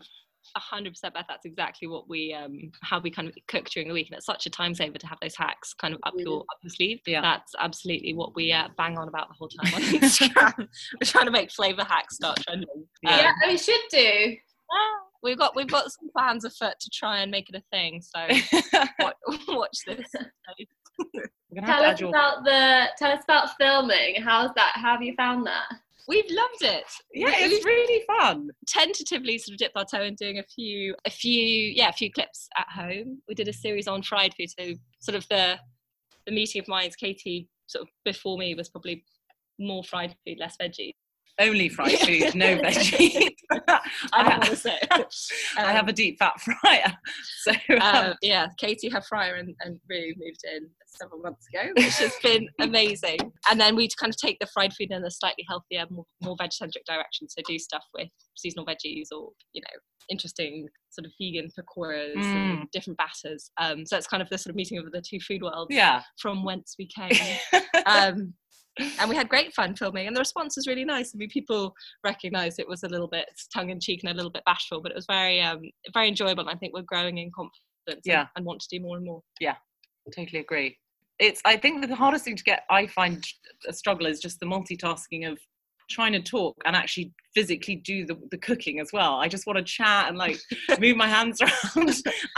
A 0.54 0.60
hundred 0.60 0.90
percent, 0.90 1.14
Beth. 1.14 1.24
That's 1.28 1.44
exactly 1.44 1.88
what 1.88 2.08
we 2.08 2.34
um 2.34 2.70
how 2.82 3.00
we 3.00 3.10
kind 3.10 3.28
of 3.28 3.34
cook 3.48 3.68
during 3.70 3.88
the 3.88 3.94
week, 3.94 4.08
and 4.08 4.16
it's 4.16 4.26
such 4.26 4.46
a 4.46 4.50
time 4.50 4.74
saver 4.74 4.98
to 4.98 5.06
have 5.06 5.18
those 5.20 5.36
hacks 5.36 5.72
kind 5.72 5.94
of 5.94 6.00
up 6.04 6.14
your 6.16 6.40
up 6.40 6.58
your 6.62 6.70
sleeve. 6.70 7.00
Yeah. 7.06 7.22
That's 7.22 7.54
absolutely 7.58 8.14
what 8.14 8.34
we 8.34 8.52
uh, 8.52 8.68
bang 8.76 8.98
on 8.98 9.08
about 9.08 9.28
the 9.28 9.34
whole 9.38 9.48
time 9.48 9.74
on 9.74 9.80
Instagram. 10.00 10.58
We're 10.58 11.06
trying 11.06 11.26
to 11.26 11.30
make 11.30 11.50
flavor 11.50 11.84
hacks 11.84 12.16
start 12.16 12.40
trending. 12.46 12.68
Yeah. 13.02 13.10
Um, 13.10 13.18
yeah, 13.20 13.32
we 13.48 13.56
should 13.56 13.80
do. 13.90 14.36
we've 15.22 15.38
got 15.38 15.56
we've 15.56 15.70
got 15.70 15.90
some 15.92 16.10
plans 16.10 16.44
afoot 16.44 16.74
to 16.80 16.90
try 16.90 17.20
and 17.20 17.30
make 17.30 17.48
it 17.48 17.54
a 17.54 17.62
thing. 17.70 18.02
So 18.02 18.78
watch, 19.00 19.16
watch 19.48 19.78
this. 19.86 20.06
We're 21.14 21.60
gonna 21.60 21.66
have 21.66 21.80
Tell 21.80 21.90
us 21.90 22.00
your 22.00 22.08
about 22.10 22.44
the 22.44 22.86
tell 22.98 23.12
us 23.12 23.24
about 23.24 23.50
filming. 23.58 24.22
How's 24.22 24.50
that? 24.56 24.72
How 24.74 24.92
have 24.92 25.02
you 25.02 25.14
found 25.16 25.46
that? 25.46 25.66
We've 26.08 26.30
loved 26.30 26.62
it. 26.62 26.84
yeah, 27.14 27.26
We- 27.26 27.32
it's 27.54 27.64
really 27.64 28.04
fun. 28.06 28.50
tentatively 28.66 29.38
sort 29.38 29.54
of 29.54 29.58
dipped 29.58 29.76
our 29.76 29.84
toe 29.84 30.02
in 30.02 30.14
doing 30.14 30.38
a 30.38 30.42
few 30.42 30.94
a 31.04 31.10
few 31.10 31.42
yeah 31.74 31.88
a 31.88 31.92
few 31.92 32.10
clips 32.10 32.48
at 32.56 32.68
home 32.70 33.22
we 33.28 33.34
did 33.34 33.48
a 33.48 33.52
series 33.52 33.86
on 33.88 34.02
fried 34.02 34.34
food 34.34 34.48
so 34.58 34.72
sort 35.00 35.14
of 35.16 35.26
the 35.28 35.58
the 36.26 36.32
meeting 36.32 36.60
of 36.60 36.68
minds 36.68 36.96
katy 36.96 37.48
sort 37.66 37.82
of 37.82 37.88
before 38.04 38.36
me 38.38 38.54
was 38.54 38.68
probably 38.68 39.04
more 39.58 39.82
fried 39.84 40.14
food 40.26 40.38
less 40.38 40.56
veggie 40.60 40.94
Only 41.40 41.68
fried 41.68 41.98
food, 41.98 42.34
no 42.34 42.58
veggies. 42.62 43.30
i 44.12 44.38
to 44.46 44.56
say 44.56 44.78
I 45.58 45.72
have 45.72 45.88
a 45.88 45.92
deep 45.92 46.18
fat 46.18 46.40
fryer, 46.40 46.92
so 47.42 47.52
uh, 47.70 48.08
um, 48.08 48.14
yeah, 48.22 48.48
Katy, 48.58 48.90
her 48.90 49.00
fryer 49.02 49.36
and, 49.36 49.54
and 49.60 49.80
Rue 49.88 50.12
moved 50.18 50.42
in 50.54 50.68
several 50.86 51.20
months 51.20 51.46
ago, 51.48 51.70
which 51.76 51.98
has 51.98 52.12
been 52.22 52.48
amazing. 52.60 53.18
And 53.50 53.60
then 53.60 53.76
we 53.76 53.88
kind 53.98 54.10
of 54.10 54.16
take 54.16 54.38
the 54.40 54.46
fried 54.46 54.72
food 54.74 54.90
in 54.90 55.04
a 55.04 55.10
slightly 55.10 55.44
healthier, 55.48 55.86
more, 55.90 56.04
more 56.22 56.36
veg-centric 56.38 56.84
direction. 56.84 57.28
So 57.28 57.42
do 57.46 57.58
stuff 57.58 57.84
with 57.94 58.08
seasonal 58.36 58.66
veggies 58.66 59.08
or, 59.10 59.30
you 59.52 59.62
know, 59.62 59.78
interesting 60.10 60.68
sort 60.90 61.06
of 61.06 61.12
vegan 61.20 61.50
pakoras 61.58 62.16
and 62.16 62.70
different 62.70 62.98
batters. 62.98 63.50
Um, 63.58 63.86
so 63.86 63.96
it's 63.96 64.06
kind 64.06 64.22
of 64.22 64.28
the 64.28 64.38
sort 64.38 64.50
of 64.50 64.56
meeting 64.56 64.78
of 64.78 64.90
the 64.92 65.00
two 65.00 65.20
food 65.20 65.42
worlds 65.42 65.74
yeah. 65.74 66.02
from 66.18 66.44
whence 66.44 66.76
we 66.78 66.86
came. 66.86 67.38
um, 67.86 68.34
and 68.78 69.08
we 69.10 69.16
had 69.16 69.28
great 69.28 69.52
fun 69.54 69.74
filming, 69.76 70.06
and 70.06 70.16
the 70.16 70.20
response 70.20 70.56
was 70.56 70.66
really 70.66 70.84
nice. 70.84 71.14
I 71.14 71.18
mean, 71.18 71.28
people 71.28 71.74
recognised 72.04 72.58
it 72.58 72.68
was 72.68 72.82
a 72.82 72.88
little 72.88 73.08
bit 73.08 73.28
tongue 73.52 73.70
in 73.70 73.80
cheek 73.80 74.00
and 74.02 74.12
a 74.12 74.14
little 74.14 74.30
bit 74.30 74.42
bashful, 74.46 74.80
but 74.80 74.92
it 74.92 74.94
was 74.96 75.06
very, 75.06 75.40
um, 75.40 75.60
very 75.92 76.08
enjoyable. 76.08 76.40
And 76.42 76.50
I 76.50 76.54
think 76.54 76.72
we're 76.72 76.82
growing 76.82 77.18
in 77.18 77.30
confidence 77.30 77.60
and- 77.86 78.00
Yeah. 78.04 78.26
and, 78.36 78.44
want 78.44 78.60
to 78.60 78.68
do 78.70 78.80
more 78.82 78.96
and 78.96 79.04
more. 79.04 79.22
Yeah. 79.40 79.56
Totally 80.14 80.40
agree. 80.40 80.78
It's 81.18 81.40
I 81.44 81.56
think 81.56 81.86
the 81.86 81.94
hardest 81.94 82.24
thing 82.24 82.34
to 82.36 82.42
get 82.42 82.64
I 82.70 82.86
find 82.86 83.24
a 83.68 83.72
struggle 83.72 84.06
is 84.06 84.18
just 84.18 84.40
the 84.40 84.46
multitasking 84.46 85.30
of 85.30 85.38
trying 85.92 86.12
to 86.12 86.20
talk 86.22 86.56
and 86.64 86.74
actually 86.74 87.12
physically 87.34 87.76
do 87.76 88.04
the, 88.04 88.16
the 88.30 88.38
cooking 88.38 88.80
as 88.80 88.90
well. 88.92 89.14
I 89.14 89.28
just 89.28 89.46
want 89.46 89.58
to 89.58 89.64
chat 89.64 90.08
and 90.08 90.18
like 90.18 90.38
move 90.80 90.96
my 90.96 91.06
hands 91.08 91.40
around. 91.76 91.94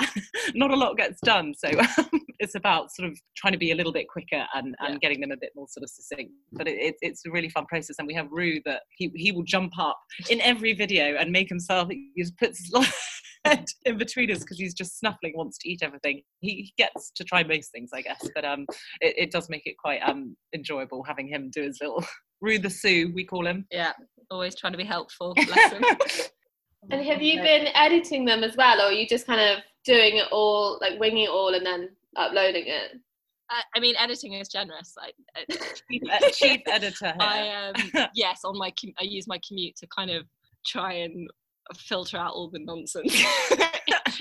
Not 0.54 0.70
a 0.70 0.76
lot 0.76 0.96
gets 0.96 1.20
done. 1.20 1.54
So 1.56 1.68
um, 1.68 2.20
it's 2.38 2.54
about 2.54 2.92
sort 2.94 3.08
of 3.10 3.18
trying 3.36 3.52
to 3.52 3.58
be 3.58 3.72
a 3.72 3.74
little 3.74 3.92
bit 3.92 4.08
quicker 4.08 4.44
and, 4.54 4.74
and 4.80 4.94
Yeah. 4.94 4.98
getting 5.00 5.20
them 5.20 5.30
a 5.32 5.36
bit 5.36 5.50
more 5.56 5.66
sort 5.68 5.82
of 5.84 5.90
succinct. 5.90 6.32
But 6.52 6.68
it, 6.68 6.78
it, 6.78 6.94
it's 7.00 7.24
a 7.26 7.30
really 7.30 7.48
fun 7.48 7.66
process. 7.66 7.96
And 7.98 8.06
we 8.06 8.14
have 8.14 8.28
Rue 8.30 8.60
that 8.66 8.82
he, 8.90 9.10
he 9.14 9.32
will 9.32 9.44
jump 9.44 9.72
up 9.78 9.98
in 10.30 10.40
every 10.42 10.72
video 10.74 11.16
and 11.16 11.30
make 11.32 11.48
himself, 11.48 11.88
he 11.90 12.10
just 12.18 12.36
puts 12.38 12.58
his 12.58 12.86
head 13.44 13.64
in 13.84 13.98
between 13.98 14.30
us 14.30 14.40
because 14.40 14.58
he's 14.58 14.74
just 14.74 14.98
snuffling, 14.98 15.32
wants 15.36 15.58
to 15.58 15.68
eat 15.68 15.80
everything. 15.82 16.22
He, 16.40 16.50
he 16.50 16.74
gets 16.78 17.10
to 17.16 17.24
try 17.24 17.42
most 17.42 17.70
things, 17.72 17.90
I 17.92 18.00
guess. 18.02 18.28
But 18.34 18.44
um, 18.44 18.66
it, 19.00 19.14
it 19.18 19.30
does 19.30 19.48
make 19.50 19.66
it 19.66 19.76
quite 19.78 20.00
um 20.00 20.36
enjoyable 20.54 21.02
having 21.02 21.26
him 21.28 21.50
do 21.52 21.62
his 21.62 21.78
little 21.80 22.04
Rue 22.40 22.58
the 22.58 22.70
Sue, 22.70 23.12
we 23.14 23.24
call 23.24 23.46
him. 23.46 23.66
Yeah, 23.70 23.92
always 24.30 24.54
trying 24.54 24.72
to 24.72 24.78
be 24.78 24.84
helpful. 24.84 25.34
And 26.90 27.02
have 27.06 27.22
you 27.22 27.40
been 27.40 27.68
editing 27.74 28.24
them 28.26 28.44
as 28.44 28.56
well, 28.56 28.78
or 28.80 28.84
are 28.84 28.92
you 28.92 29.06
just 29.06 29.26
kind 29.26 29.40
of 29.40 29.62
doing 29.84 30.16
it 30.16 30.26
all, 30.30 30.78
like 30.80 31.00
winging 31.00 31.24
it 31.24 31.30
all, 31.30 31.54
and 31.54 31.64
then 31.64 31.88
uploading 32.16 32.64
it? 32.66 33.00
I, 33.50 33.62
I 33.76 33.80
mean, 33.80 33.94
editing 33.98 34.34
is 34.34 34.48
generous. 34.48 34.94
I, 34.98 35.10
I, 35.36 35.44
Uh, 36.12 36.28
Chief 36.34 36.60
editor 36.66 37.06
here. 37.06 37.16
I 37.20 37.72
um, 37.74 38.08
yes, 38.14 38.40
on 38.44 38.58
my 38.58 38.70
com- 38.78 38.94
I 39.00 39.04
use 39.04 39.26
my 39.26 39.38
commute 39.46 39.76
to 39.76 39.86
kind 39.86 40.10
of 40.10 40.26
try 40.66 40.92
and 40.94 41.28
filter 41.76 42.16
out 42.16 42.32
all 42.32 42.50
the 42.50 42.58
nonsense 42.58 43.22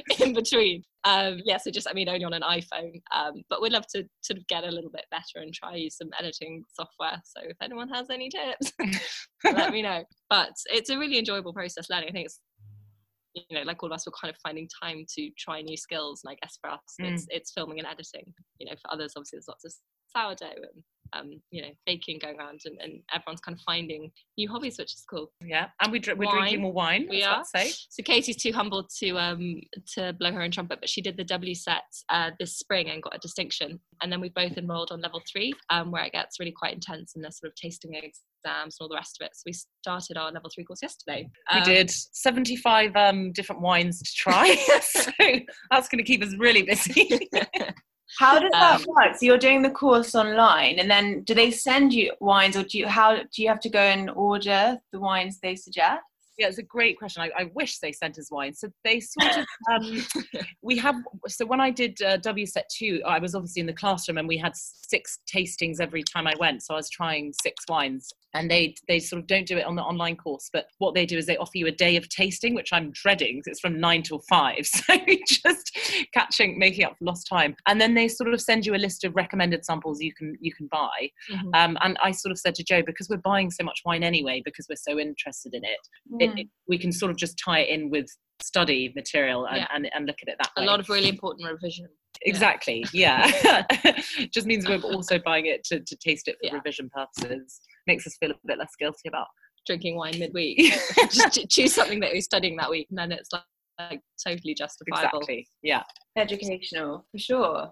in 0.19 0.33
between. 0.33 0.83
Um, 1.03 1.39
yeah, 1.43 1.57
so 1.57 1.71
just 1.71 1.87
I 1.89 1.93
mean 1.93 2.09
only 2.09 2.25
on 2.25 2.33
an 2.33 2.41
iPhone, 2.41 3.01
um, 3.13 3.43
but 3.49 3.61
we'd 3.61 3.73
love 3.73 3.87
to 3.87 4.03
sort 4.21 4.37
of 4.37 4.47
get 4.47 4.63
a 4.63 4.71
little 4.71 4.89
bit 4.89 5.05
better 5.11 5.43
and 5.43 5.53
try 5.53 5.75
use 5.75 5.97
some 5.97 6.09
editing 6.19 6.63
software. 6.73 7.21
So 7.25 7.41
if 7.43 7.57
anyone 7.61 7.89
has 7.89 8.09
any 8.09 8.29
tips, 8.29 8.71
let 9.43 9.71
me 9.71 9.81
know. 9.81 10.03
But 10.29 10.53
it's 10.67 10.89
a 10.89 10.97
really 10.97 11.19
enjoyable 11.19 11.53
process 11.53 11.89
learning. 11.89 12.09
I 12.09 12.11
think 12.11 12.25
it's 12.25 12.39
you 13.33 13.43
know 13.57 13.63
like 13.63 13.81
all 13.81 13.89
of 13.91 13.95
us 13.95 14.05
we're 14.05 14.13
kind 14.19 14.33
of 14.33 14.39
finding 14.41 14.69
time 14.81 15.05
to 15.15 15.29
try 15.39 15.59
new 15.61 15.75
skills 15.75 16.21
and 16.23 16.31
i 16.31 16.37
guess 16.39 16.59
for 16.61 16.69
us 16.69 16.79
mm. 17.01 17.11
it's 17.11 17.25
it's 17.29 17.51
filming 17.51 17.79
and 17.79 17.87
editing 17.87 18.31
you 18.59 18.67
know 18.67 18.75
for 18.79 18.93
others 18.93 19.13
obviously 19.17 19.37
there's 19.37 19.47
lots 19.47 19.65
of 19.65 19.73
sourdough 20.15 20.53
and 20.53 20.83
um, 21.15 21.41
you 21.51 21.61
know, 21.61 21.69
baking 21.85 22.19
going 22.19 22.39
around, 22.39 22.61
and, 22.65 22.79
and, 22.81 23.01
everyone's 23.13 23.41
kind 23.41 23.55
of 23.57 23.61
finding 23.65 24.11
new 24.37 24.49
hobbies, 24.49 24.77
which 24.77 24.93
is 24.93 25.03
cool. 25.09 25.31
Yeah, 25.45 25.67
and 25.81 25.91
we 25.91 25.99
dr- 25.99 26.17
we're 26.17 26.25
wine. 26.25 26.37
drinking 26.37 26.61
more 26.61 26.73
wine. 26.73 27.07
We 27.09 27.23
are. 27.23 27.43
So 27.45 28.03
Katy's 28.03 28.41
too 28.41 28.51
humble 28.51 28.87
to 28.99 29.17
um 29.17 29.61
to 29.95 30.13
blow 30.13 30.31
her 30.31 30.41
own 30.41 30.51
trumpet, 30.51 30.79
but 30.79 30.89
she 30.89 31.01
did 31.01 31.17
the 31.17 31.25
WSET 31.25 31.79
uh, 32.09 32.31
this 32.39 32.57
spring 32.57 32.89
and 32.89 33.01
got 33.01 33.15
a 33.15 33.19
distinction. 33.19 33.79
And 34.01 34.11
then 34.11 34.21
we 34.21 34.29
both 34.29 34.57
enrolled 34.57 34.91
on 34.91 35.01
level 35.01 35.21
three, 35.31 35.53
um, 35.69 35.91
where 35.91 36.03
it 36.03 36.11
gets 36.11 36.39
really 36.39 36.51
quite 36.51 36.73
intense 36.73 37.13
and 37.15 37.23
there's 37.23 37.39
sort 37.39 37.51
of 37.51 37.55
tasting 37.55 37.93
exams 37.93 38.77
and 38.79 38.81
all 38.81 38.89
the 38.89 38.95
rest 38.95 39.17
of 39.19 39.25
it. 39.25 39.31
So 39.35 39.43
we 39.45 39.53
started 39.53 40.17
our 40.17 40.31
level 40.31 40.49
three 40.53 40.63
course 40.63 40.81
yesterday. 40.81 41.29
Um, 41.51 41.61
we 41.61 41.73
did 41.73 41.89
75 41.89 42.95
um, 42.95 43.31
different 43.31 43.61
wines 43.61 44.01
to 44.01 44.11
try. 44.15 44.55
so 44.81 45.11
that's 45.71 45.87
going 45.87 45.99
to 45.99 46.03
keep 46.03 46.23
us 46.23 46.33
really 46.37 46.63
busy. 46.63 47.29
How 48.17 48.39
does 48.39 48.51
that 48.51 48.81
um, 48.81 48.85
work? 48.87 49.15
So 49.15 49.25
you're 49.25 49.37
doing 49.37 49.61
the 49.61 49.69
course 49.69 50.15
online, 50.15 50.79
and 50.79 50.89
then 50.89 51.21
do 51.23 51.33
they 51.33 51.51
send 51.51 51.93
you 51.93 52.11
wines, 52.19 52.55
or 52.55 52.63
do 52.63 52.77
you 52.77 52.87
how 52.87 53.15
do 53.15 53.41
you 53.41 53.47
have 53.47 53.59
to 53.61 53.69
go 53.69 53.79
and 53.79 54.09
order 54.11 54.79
the 54.91 54.99
wines 54.99 55.39
they 55.39 55.55
suggest? 55.55 56.01
Yeah, 56.37 56.47
it's 56.47 56.57
a 56.57 56.63
great 56.63 56.97
question. 56.97 57.21
I, 57.21 57.29
I 57.37 57.51
wish 57.53 57.77
they 57.77 57.91
sent 57.91 58.17
us 58.17 58.31
wine. 58.31 58.55
So 58.55 58.67
they 58.83 58.99
sort 58.99 59.37
of 59.37 59.45
um, 59.71 60.05
we 60.63 60.77
have. 60.77 60.95
So 61.27 61.45
when 61.45 61.61
I 61.61 61.69
did 61.69 62.01
uh, 62.01 62.17
WSET 62.17 62.63
two, 62.69 63.01
I 63.05 63.19
was 63.19 63.35
obviously 63.35 63.59
in 63.59 63.67
the 63.67 63.73
classroom, 63.73 64.17
and 64.17 64.27
we 64.27 64.37
had 64.37 64.53
six 64.55 65.19
tastings 65.31 65.79
every 65.79 66.03
time 66.03 66.27
I 66.27 66.33
went. 66.39 66.63
So 66.63 66.73
I 66.73 66.77
was 66.77 66.89
trying 66.89 67.33
six 67.41 67.63
wines 67.69 68.11
and 68.33 68.49
they 68.49 68.75
they 68.87 68.99
sort 68.99 69.21
of 69.21 69.27
don't 69.27 69.47
do 69.47 69.57
it 69.57 69.65
on 69.65 69.75
the 69.75 69.81
online 69.81 70.15
course 70.15 70.49
but 70.51 70.67
what 70.79 70.93
they 70.93 71.05
do 71.05 71.17
is 71.17 71.25
they 71.25 71.37
offer 71.37 71.51
you 71.55 71.67
a 71.67 71.71
day 71.71 71.95
of 71.95 72.07
tasting 72.09 72.53
which 72.53 72.73
i'm 72.73 72.91
dreading 72.91 73.41
it's 73.45 73.59
from 73.59 73.79
nine 73.79 74.01
till 74.01 74.21
five 74.29 74.65
so 74.65 74.93
just 75.27 75.77
catching 76.13 76.57
making 76.57 76.85
up 76.85 76.97
for 76.97 77.05
lost 77.05 77.27
time 77.27 77.55
and 77.67 77.79
then 77.79 77.93
they 77.93 78.07
sort 78.07 78.33
of 78.33 78.41
send 78.41 78.65
you 78.65 78.75
a 78.75 78.77
list 78.77 79.03
of 79.03 79.15
recommended 79.15 79.63
samples 79.65 80.01
you 80.01 80.13
can 80.13 80.35
you 80.39 80.53
can 80.53 80.67
buy 80.71 81.09
mm-hmm. 81.31 81.49
um, 81.53 81.77
and 81.81 81.97
i 82.03 82.11
sort 82.11 82.31
of 82.31 82.37
said 82.37 82.55
to 82.55 82.63
joe 82.63 82.81
because 82.85 83.07
we're 83.09 83.17
buying 83.17 83.49
so 83.49 83.63
much 83.63 83.81
wine 83.85 84.03
anyway 84.03 84.41
because 84.43 84.65
we're 84.69 84.75
so 84.75 84.99
interested 84.99 85.53
in 85.53 85.63
it, 85.63 85.79
mm. 86.11 86.21
it, 86.21 86.39
it 86.41 86.47
we 86.67 86.77
can 86.77 86.91
sort 86.91 87.11
of 87.11 87.17
just 87.17 87.37
tie 87.43 87.59
it 87.59 87.69
in 87.69 87.89
with 87.89 88.07
study 88.41 88.91
material 88.95 89.45
and, 89.45 89.57
yeah. 89.57 89.67
and, 89.73 89.89
and, 89.93 90.05
look 90.05 90.17
at 90.21 90.27
it 90.27 90.35
that 90.37 90.49
way. 90.57 90.65
A 90.65 90.67
lot 90.67 90.79
of 90.79 90.89
really 90.89 91.07
important 91.07 91.49
revision. 91.49 91.87
Exactly, 92.23 92.83
yeah. 92.91 93.31
yeah. 93.43 94.01
just 94.33 94.45
means 94.47 94.67
we're 94.67 94.81
also 94.81 95.17
buying 95.19 95.45
it 95.45 95.63
to, 95.65 95.79
to 95.79 95.95
taste 95.95 96.27
it 96.27 96.35
for 96.41 96.47
yeah. 96.47 96.55
revision 96.55 96.89
purposes 96.89 97.61
makes 97.87 98.07
us 98.07 98.17
feel 98.19 98.31
a 98.31 98.35
bit 98.45 98.57
less 98.57 98.73
guilty 98.79 99.07
about 99.07 99.27
drinking 99.65 99.95
wine 99.95 100.17
midweek. 100.19 100.57
Just 101.11 101.39
choose 101.49 101.73
something 101.73 101.99
that 102.01 102.11
we're 102.11 102.21
studying 102.21 102.55
that 102.57 102.69
week, 102.69 102.87
and 102.89 102.97
then 102.97 103.11
it's 103.11 103.31
like, 103.31 103.43
like 103.79 104.01
totally 104.25 104.53
justifiable. 104.53 105.19
Exactly. 105.19 105.47
Yeah. 105.61 105.83
Educational 106.17 107.05
for 107.11 107.17
sure. 107.17 107.71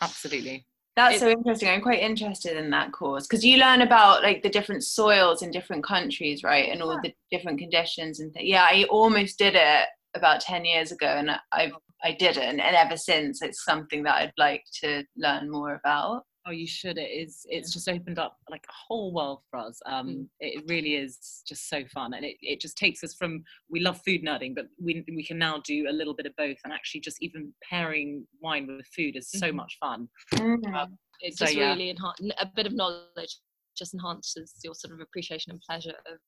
Absolutely. 0.00 0.66
That's 0.96 1.14
it's, 1.14 1.22
so 1.22 1.30
interesting. 1.30 1.68
I'm 1.68 1.80
quite 1.80 2.00
interested 2.00 2.56
in 2.56 2.70
that 2.70 2.92
course 2.92 3.26
because 3.26 3.44
you 3.44 3.58
learn 3.58 3.82
about 3.82 4.22
like 4.22 4.42
the 4.42 4.50
different 4.50 4.84
soils 4.84 5.42
in 5.42 5.50
different 5.50 5.84
countries, 5.84 6.42
right, 6.42 6.68
and 6.70 6.82
all 6.82 6.94
yeah. 6.94 7.00
the 7.04 7.14
different 7.30 7.58
conditions 7.58 8.20
and 8.20 8.34
th- 8.34 8.46
yeah. 8.46 8.64
I 8.64 8.84
almost 8.90 9.38
did 9.38 9.54
it 9.54 9.86
about 10.14 10.40
ten 10.40 10.64
years 10.64 10.92
ago, 10.92 11.06
and 11.06 11.30
I 11.52 11.72
I 12.02 12.12
didn't, 12.18 12.60
and 12.60 12.76
ever 12.76 12.96
since 12.96 13.40
it's 13.40 13.64
something 13.64 14.02
that 14.02 14.16
I'd 14.16 14.32
like 14.36 14.64
to 14.82 15.04
learn 15.16 15.50
more 15.50 15.74
about 15.74 16.24
oh 16.46 16.50
you 16.50 16.66
should 16.66 16.96
it 16.96 17.10
is 17.10 17.44
it's 17.48 17.72
just 17.72 17.88
opened 17.88 18.18
up 18.18 18.38
like 18.50 18.64
a 18.68 18.72
whole 18.72 19.12
world 19.12 19.40
for 19.50 19.58
us 19.58 19.80
um 19.86 20.08
mm. 20.08 20.26
it 20.40 20.64
really 20.68 20.94
is 20.94 21.42
just 21.46 21.68
so 21.68 21.84
fun 21.92 22.14
and 22.14 22.24
it, 22.24 22.36
it 22.40 22.60
just 22.60 22.76
takes 22.78 23.04
us 23.04 23.14
from 23.14 23.42
we 23.68 23.80
love 23.80 24.00
food 24.04 24.22
nerding 24.24 24.54
but 24.54 24.66
we, 24.82 25.04
we 25.14 25.24
can 25.24 25.38
now 25.38 25.60
do 25.64 25.86
a 25.88 25.92
little 25.92 26.14
bit 26.14 26.26
of 26.26 26.32
both 26.36 26.56
and 26.64 26.72
actually 26.72 27.00
just 27.00 27.18
even 27.20 27.52
pairing 27.68 28.26
wine 28.40 28.66
with 28.66 28.86
food 28.94 29.16
is 29.16 29.30
so 29.30 29.48
mm-hmm. 29.48 29.56
much 29.56 29.76
fun 29.78 30.08
mm-hmm. 30.34 30.74
um, 30.74 30.98
it 31.20 31.36
so, 31.36 31.44
just 31.44 31.56
yeah. 31.56 31.70
really 31.70 31.90
enhance 31.90 32.20
a 32.38 32.46
bit 32.56 32.66
of 32.66 32.74
knowledge 32.74 33.36
just 33.76 33.94
enhances 33.94 34.54
your 34.64 34.74
sort 34.74 34.94
of 34.94 35.00
appreciation 35.00 35.52
and 35.52 35.60
pleasure 35.68 35.94
of 36.10 36.18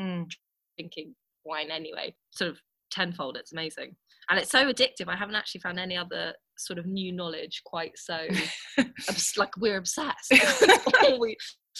mm. 0.00 0.26
drinking 0.76 1.14
wine 1.44 1.70
anyway 1.70 2.14
sort 2.32 2.50
of 2.50 2.58
tenfold 2.92 3.36
it's 3.36 3.52
amazing. 3.52 3.96
And 4.30 4.38
it's 4.38 4.50
so 4.50 4.70
addictive 4.70 5.08
i 5.08 5.16
haven't 5.16 5.34
actually 5.34 5.60
found 5.62 5.80
any 5.80 5.96
other 5.96 6.32
sort 6.56 6.78
of 6.78 6.86
new 6.86 7.12
knowledge 7.12 7.62
quite 7.64 7.92
so 7.96 8.26
like 9.36 9.56
we're 9.58 9.78
obsessed. 9.78 10.32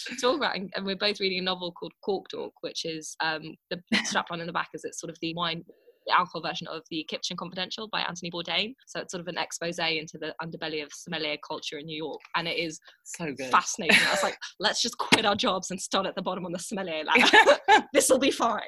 We 0.09 0.17
talk 0.19 0.37
about 0.37 0.55
and 0.55 0.85
we're 0.85 0.95
both 0.95 1.19
reading 1.19 1.37
a 1.39 1.43
novel 1.43 1.71
called 1.71 1.93
cork 2.03 2.25
dork 2.29 2.53
which 2.61 2.83
is 2.83 3.15
um 3.23 3.55
the 3.69 3.79
strapline 3.93 4.41
in 4.41 4.47
the 4.47 4.53
back 4.53 4.69
is 4.73 4.83
it's 4.83 4.99
sort 4.99 5.11
of 5.11 5.17
the 5.21 5.35
wine 5.35 5.63
the 6.05 6.17
alcohol 6.17 6.41
version 6.41 6.67
of 6.67 6.81
the 6.89 7.05
Kitchen 7.09 7.37
Confidential 7.37 7.87
by 7.91 8.01
Anthony 8.01 8.31
Bourdain. 8.31 8.73
So 8.87 8.99
it's 8.99 9.11
sort 9.11 9.21
of 9.21 9.27
an 9.27 9.37
expose 9.37 9.79
into 9.79 10.17
the 10.17 10.33
underbelly 10.41 10.83
of 10.83 10.91
sommelier 10.93 11.37
culture 11.47 11.77
in 11.77 11.85
New 11.85 11.97
York, 11.97 12.21
and 12.35 12.47
it 12.47 12.57
is 12.57 12.79
so 13.03 13.33
good, 13.33 13.51
fascinating. 13.51 13.97
I 14.07 14.11
was 14.11 14.23
like, 14.23 14.37
let's 14.59 14.81
just 14.81 14.97
quit 14.97 15.25
our 15.25 15.35
jobs 15.35 15.71
and 15.71 15.81
start 15.81 16.05
at 16.05 16.15
the 16.15 16.21
bottom 16.21 16.45
on 16.45 16.51
the 16.51 16.59
sommelier 16.59 17.03
ladder. 17.05 17.59
this 17.93 18.09
will 18.09 18.19
be 18.19 18.31
fine. 18.31 18.61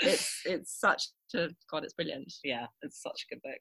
it's 0.00 0.42
it's 0.44 0.78
such 0.78 1.04
a 1.34 1.48
god, 1.70 1.84
it's 1.84 1.94
brilliant. 1.94 2.32
Yeah, 2.44 2.66
it's 2.82 3.02
such 3.02 3.26
a 3.30 3.34
good 3.34 3.42
book 3.42 3.60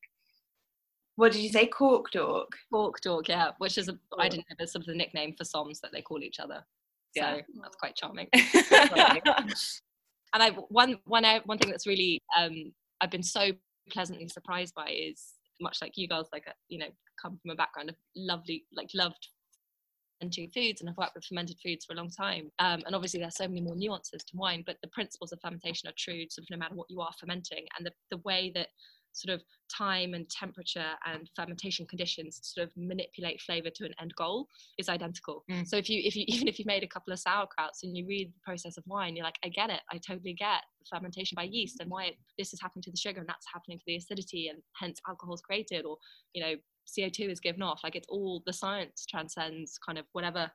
what 1.20 1.34
did 1.34 1.42
you 1.42 1.50
say? 1.50 1.68
Cork 1.68 2.12
Dork. 2.12 2.48
Cork 2.72 3.02
Dork, 3.02 3.28
yeah, 3.28 3.50
which 3.58 3.78
is 3.78 3.90
a 3.90 4.00
oh. 4.14 4.22
I 4.22 4.30
didn't 4.30 4.46
know 4.50 4.56
it's 4.60 4.72
sort 4.72 4.84
of 4.84 4.88
the 4.88 4.96
nickname 4.96 5.36
for 5.38 5.44
Soms 5.44 5.82
that 5.82 5.92
they 5.92 6.02
call 6.02 6.24
each 6.24 6.40
other. 6.40 6.64
So 7.18 7.24
yeah. 7.24 7.42
that's 7.62 7.76
quite 7.76 7.96
charming. 7.96 8.30
and 10.34 10.44
I 10.44 10.52
one 10.52 10.98
one 11.06 11.26
one 11.46 11.58
thing 11.58 11.70
that's 11.70 11.88
really 11.88 12.22
um, 12.38 12.74
I've 13.02 13.12
been 13.12 13.24
so 13.24 13.52
pleasantly 13.90 14.28
surprised 14.28 14.76
by 14.76 14.90
is 14.90 15.34
much 15.62 15.80
like 15.82 15.98
you 15.98 16.08
girls, 16.08 16.30
like 16.32 16.48
uh, 16.48 16.54
you 16.70 16.80
know, 16.80 16.90
come 17.22 17.38
from 17.42 17.52
a 17.52 17.56
background 17.56 17.90
of 17.90 17.96
lovely, 18.16 18.66
like 18.76 18.90
loved 18.94 19.28
fermenting 20.20 20.50
foods 20.54 20.82
and 20.82 20.90
I've 20.90 20.98
worked 20.98 21.16
with 21.16 21.26
fermented 21.26 21.58
foods 21.64 21.86
for 21.86 21.94
a 21.94 21.98
long 21.98 22.10
time. 22.10 22.52
Um, 22.60 22.84
and 22.86 22.96
obviously 22.96 23.20
there's 23.20 23.36
so 23.36 23.48
many 23.48 23.62
more 23.62 23.76
nuances 23.76 24.24
to 24.26 24.38
wine, 24.38 24.64
but 24.66 24.78
the 24.82 24.90
principles 24.90 25.32
of 25.32 25.40
fermentation 25.42 25.90
are 25.90 25.94
true 25.98 26.26
sort 26.30 26.46
of 26.46 26.50
no 26.52 26.58
matter 26.58 26.76
what 26.76 26.90
you 26.90 27.02
are 27.02 27.12
fermenting. 27.20 27.66
And 27.78 27.86
the, 27.86 27.92
the 28.12 28.22
way 28.24 28.52
that 28.56 28.68
sort 29.14 29.34
of 29.34 29.42
time 29.76 30.14
and 30.14 30.30
temperature 30.30 30.92
and 31.06 31.30
fermentation 31.36 31.86
conditions 31.86 32.40
sort 32.44 32.68
of 32.68 32.72
manipulate 32.76 33.42
flavor 33.42 33.70
to 33.70 33.86
an 33.86 33.94
end 34.02 34.14
goal 34.16 34.48
is 34.78 34.90
identical 34.90 35.44
mm. 35.50 35.68
so 35.68 35.78
if 35.78 35.90
you 35.90 36.02
if 36.04 36.16
you 36.16 36.26
even 36.28 36.48
if 36.48 36.60
you 36.60 36.66
made 36.68 36.84
a 36.84 36.88
couple 36.88 37.14
of 37.14 37.20
sauerkrauts 37.20 37.84
and 37.84 37.96
you 37.96 38.06
read 38.08 38.30
the 38.30 38.40
process 38.44 38.78
of 38.78 38.84
wine 38.88 39.16
you're 39.16 39.26
like 39.26 39.40
i 39.44 39.50
get 39.50 39.70
it 39.70 39.82
i 39.92 39.98
totally 39.98 40.34
get 40.34 40.62
the 40.80 40.86
fermentation 40.90 41.36
by 41.36 41.44
yeast 41.44 41.80
and 41.80 41.90
why 41.90 42.06
it, 42.06 42.16
this 42.38 42.54
is 42.54 42.62
happening 42.62 42.84
to 42.84 42.92
the 42.92 42.98
sugar 42.98 43.20
and 43.20 43.30
that's 43.30 43.46
happening 43.52 43.78
to 43.78 43.84
the 43.88 43.96
acidity 43.96 44.48
and 44.48 44.60
hence 44.76 45.00
alcohol 45.08 45.36
is 45.36 45.42
created 45.42 45.86
or 45.86 45.98
you 46.34 46.42
know 46.42 46.56
co2 46.98 47.30
is 47.30 47.40
given 47.40 47.62
off 47.62 47.82
like 47.84 47.96
it's 47.96 48.08
all 48.10 48.42
the 48.46 48.54
science 48.54 49.06
transcends 49.08 49.78
kind 49.86 49.98
of 49.98 50.06
whatever 50.14 50.50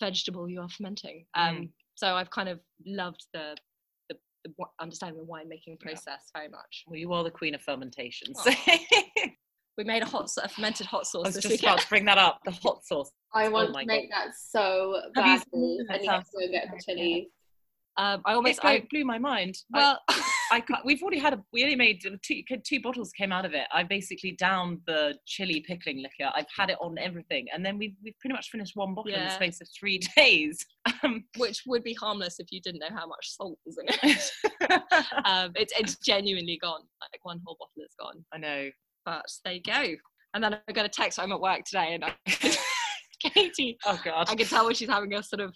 vegetable 0.00 0.48
you 0.48 0.60
are 0.60 0.68
fermenting 0.68 1.24
mm. 1.36 1.48
um 1.48 1.68
so 1.94 2.14
i've 2.14 2.30
kind 2.30 2.48
of 2.48 2.58
loved 2.86 3.24
the 3.32 3.54
understanding 4.80 5.18
the 5.18 5.26
winemaking 5.26 5.80
process 5.80 6.06
yeah. 6.06 6.40
very 6.40 6.48
much. 6.48 6.84
Well, 6.86 6.98
you 6.98 7.12
are 7.12 7.24
the 7.24 7.30
queen 7.30 7.54
of 7.54 7.62
fermentation. 7.62 8.34
So. 8.34 8.50
we 9.78 9.84
made 9.84 10.02
a 10.02 10.06
hot, 10.06 10.30
a 10.42 10.48
fermented 10.48 10.86
hot 10.86 11.06
sauce. 11.06 11.24
I 11.24 11.28
was 11.28 11.34
just 11.36 11.48
weekend. 11.48 11.72
about 11.72 11.80
to 11.80 11.88
bring 11.88 12.04
that 12.04 12.18
up. 12.18 12.40
The 12.44 12.52
hot 12.52 12.84
sauce. 12.84 13.10
I 13.32 13.46
oh 13.46 13.50
want 13.50 13.70
oh 13.70 13.80
to 13.80 13.86
make 13.86 14.10
God. 14.10 14.26
that 14.26 14.34
so 14.36 15.00
badly. 15.14 15.78
I 15.90 15.98
need 15.98 16.06
to 16.06 16.24
go 16.32 16.48
get 16.50 16.68
the 16.70 16.82
chili. 16.84 17.30
Um, 17.96 18.22
I 18.24 18.34
almost 18.34 18.58
it 18.58 18.64
I, 18.64 18.86
blew 18.90 19.04
my 19.04 19.18
mind. 19.18 19.56
Well, 19.70 20.00
I, 20.08 20.22
I 20.52 20.62
we've 20.84 21.00
already 21.02 21.18
had 21.18 21.32
a 21.32 21.44
we 21.52 21.62
only 21.62 21.76
made 21.76 22.02
two 22.22 22.42
two 22.64 22.80
bottles 22.80 23.12
came 23.12 23.30
out 23.30 23.44
of 23.44 23.54
it. 23.54 23.66
I 23.72 23.84
basically 23.84 24.32
downed 24.32 24.80
the 24.86 25.14
chili 25.26 25.64
pickling 25.66 26.02
liquor. 26.02 26.30
I've 26.34 26.46
had 26.54 26.70
it 26.70 26.78
on 26.80 26.98
everything, 26.98 27.46
and 27.54 27.64
then 27.64 27.78
we've 27.78 27.94
we've 28.02 28.18
pretty 28.18 28.34
much 28.34 28.50
finished 28.50 28.74
one 28.74 28.94
bottle 28.94 29.14
in 29.14 29.24
the 29.24 29.30
space 29.30 29.60
of 29.60 29.68
three 29.78 30.00
days. 30.16 30.66
Um, 31.02 31.24
Which 31.36 31.62
would 31.66 31.84
be 31.84 31.94
harmless 31.94 32.40
if 32.40 32.50
you 32.50 32.60
didn't 32.60 32.80
know 32.80 32.94
how 32.94 33.06
much 33.06 33.30
salt 33.30 33.58
was 33.64 33.78
in 33.78 33.86
it. 33.88 34.30
um, 35.24 35.52
it's 35.54 35.72
it's 35.78 35.96
genuinely 35.98 36.58
gone. 36.60 36.80
Like 37.00 37.24
one 37.24 37.40
whole 37.46 37.56
bottle 37.60 37.84
is 37.84 37.94
gone. 37.98 38.24
I 38.32 38.38
know, 38.38 38.70
but 39.04 39.24
there 39.44 39.54
you 39.54 39.62
go. 39.62 39.94
And 40.34 40.42
then 40.42 40.58
I 40.68 40.72
got 40.72 40.84
a 40.84 40.88
text. 40.88 41.20
I'm 41.20 41.30
at 41.30 41.40
work 41.40 41.64
today, 41.64 41.94
and 41.94 42.04
I, 42.04 42.14
Katy. 43.22 43.78
Oh 43.86 44.00
God! 44.04 44.28
I 44.28 44.34
can 44.34 44.46
tell 44.46 44.66
when 44.66 44.74
she's 44.74 44.88
having 44.88 45.14
a 45.14 45.22
sort 45.22 45.40
of 45.40 45.54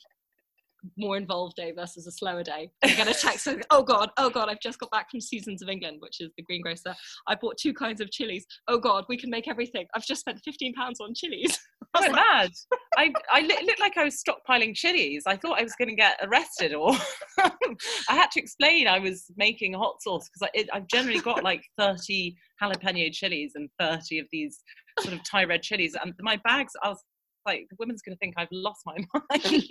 more 0.96 1.16
involved 1.16 1.56
day 1.56 1.72
versus 1.72 2.06
a 2.06 2.12
slower 2.12 2.42
day. 2.42 2.70
I 2.84 2.94
get 2.94 3.08
a 3.08 3.14
text, 3.14 3.48
oh 3.70 3.82
God, 3.82 4.10
oh 4.16 4.30
God, 4.30 4.48
I've 4.48 4.60
just 4.60 4.78
got 4.78 4.90
back 4.90 5.10
from 5.10 5.20
Seasons 5.20 5.62
of 5.62 5.68
England, 5.68 5.98
which 6.00 6.20
is 6.20 6.30
the 6.36 6.42
greengrocer. 6.42 6.94
I 7.26 7.34
bought 7.34 7.56
two 7.58 7.74
kinds 7.74 8.00
of 8.00 8.10
chilies. 8.10 8.46
Oh 8.68 8.78
God, 8.78 9.04
we 9.08 9.16
can 9.16 9.30
make 9.30 9.48
everything. 9.48 9.86
I've 9.94 10.04
just 10.04 10.20
spent 10.20 10.40
15 10.44 10.74
pounds 10.74 11.00
on 11.00 11.14
chilies. 11.14 11.58
I 11.94 12.00
went 12.00 12.14
mad. 12.14 12.50
I, 12.96 13.12
I 13.30 13.40
li- 13.40 13.64
looked 13.64 13.80
like 13.80 13.96
I 13.96 14.04
was 14.04 14.22
stockpiling 14.22 14.74
chilies. 14.74 15.22
I 15.26 15.36
thought 15.36 15.58
I 15.58 15.62
was 15.62 15.74
going 15.74 15.88
to 15.88 15.94
get 15.94 16.18
arrested, 16.22 16.74
or 16.74 16.92
I 17.38 18.14
had 18.14 18.30
to 18.32 18.40
explain 18.40 18.86
I 18.86 18.98
was 18.98 19.26
making 19.36 19.72
hot 19.72 20.02
sauce 20.02 20.28
because 20.28 20.68
I've 20.72 20.86
generally 20.88 21.20
got 21.20 21.42
like 21.42 21.62
30 21.78 22.34
jalapeno 22.62 23.10
chilies 23.12 23.52
and 23.54 23.68
30 23.80 24.18
of 24.18 24.26
these 24.32 24.62
sort 25.00 25.14
of 25.14 25.20
Thai 25.24 25.44
red 25.44 25.62
chilies. 25.62 25.96
And 26.02 26.12
my 26.20 26.38
bags, 26.44 26.72
I 26.82 26.88
was 26.88 27.02
like, 27.48 27.66
the 27.70 27.76
woman's 27.78 28.02
going 28.02 28.14
to 28.14 28.18
think 28.18 28.34
I've 28.36 28.48
lost 28.52 28.82
my 28.84 28.96
mind. 29.30 29.64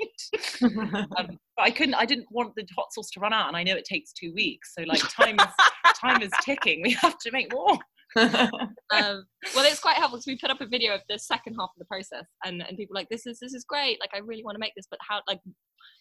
um, 1.18 1.40
but 1.56 1.64
I 1.64 1.72
couldn't, 1.72 1.96
I 1.96 2.06
didn't 2.06 2.28
want 2.32 2.56
the 2.56 2.66
hot 2.76 2.92
sauce 2.92 3.12
to 3.12 3.20
run 3.20 3.34
out, 3.34 3.48
and 3.48 3.56
I 3.56 3.64
know 3.64 3.76
it 3.76 3.86
takes 3.86 4.12
two 4.14 4.34
weeks. 4.34 4.74
So 4.78 4.84
like 4.84 5.02
time 5.10 5.38
is 5.40 5.54
time 6.02 6.22
is 6.22 6.32
ticking. 6.42 6.82
We 6.82 6.92
have 6.92 7.18
to 7.20 7.32
make 7.32 7.54
more. 7.54 7.78
um, 8.16 9.26
well, 9.54 9.66
it's 9.66 9.80
quite 9.80 9.98
helpful 9.98 10.18
because 10.18 10.28
we 10.28 10.38
put 10.38 10.50
up 10.50 10.62
a 10.62 10.66
video 10.66 10.96
of 10.96 11.02
the 11.10 11.20
second 11.20 11.56
half 11.60 11.70
of 11.70 11.78
the 11.78 11.86
process, 11.86 12.26
and 12.46 12.64
and 12.68 12.78
people 12.78 12.96
like 12.96 13.10
this 13.10 13.28
is 13.28 13.40
this 13.40 13.54
is 13.54 13.64
great. 13.64 14.00
Like 14.00 14.12
I 14.16 14.20
really 14.20 14.44
want 14.44 14.56
to 14.56 14.60
make 14.60 14.74
this, 14.76 14.88
but 14.90 15.00
how 15.08 15.22
like 15.28 15.40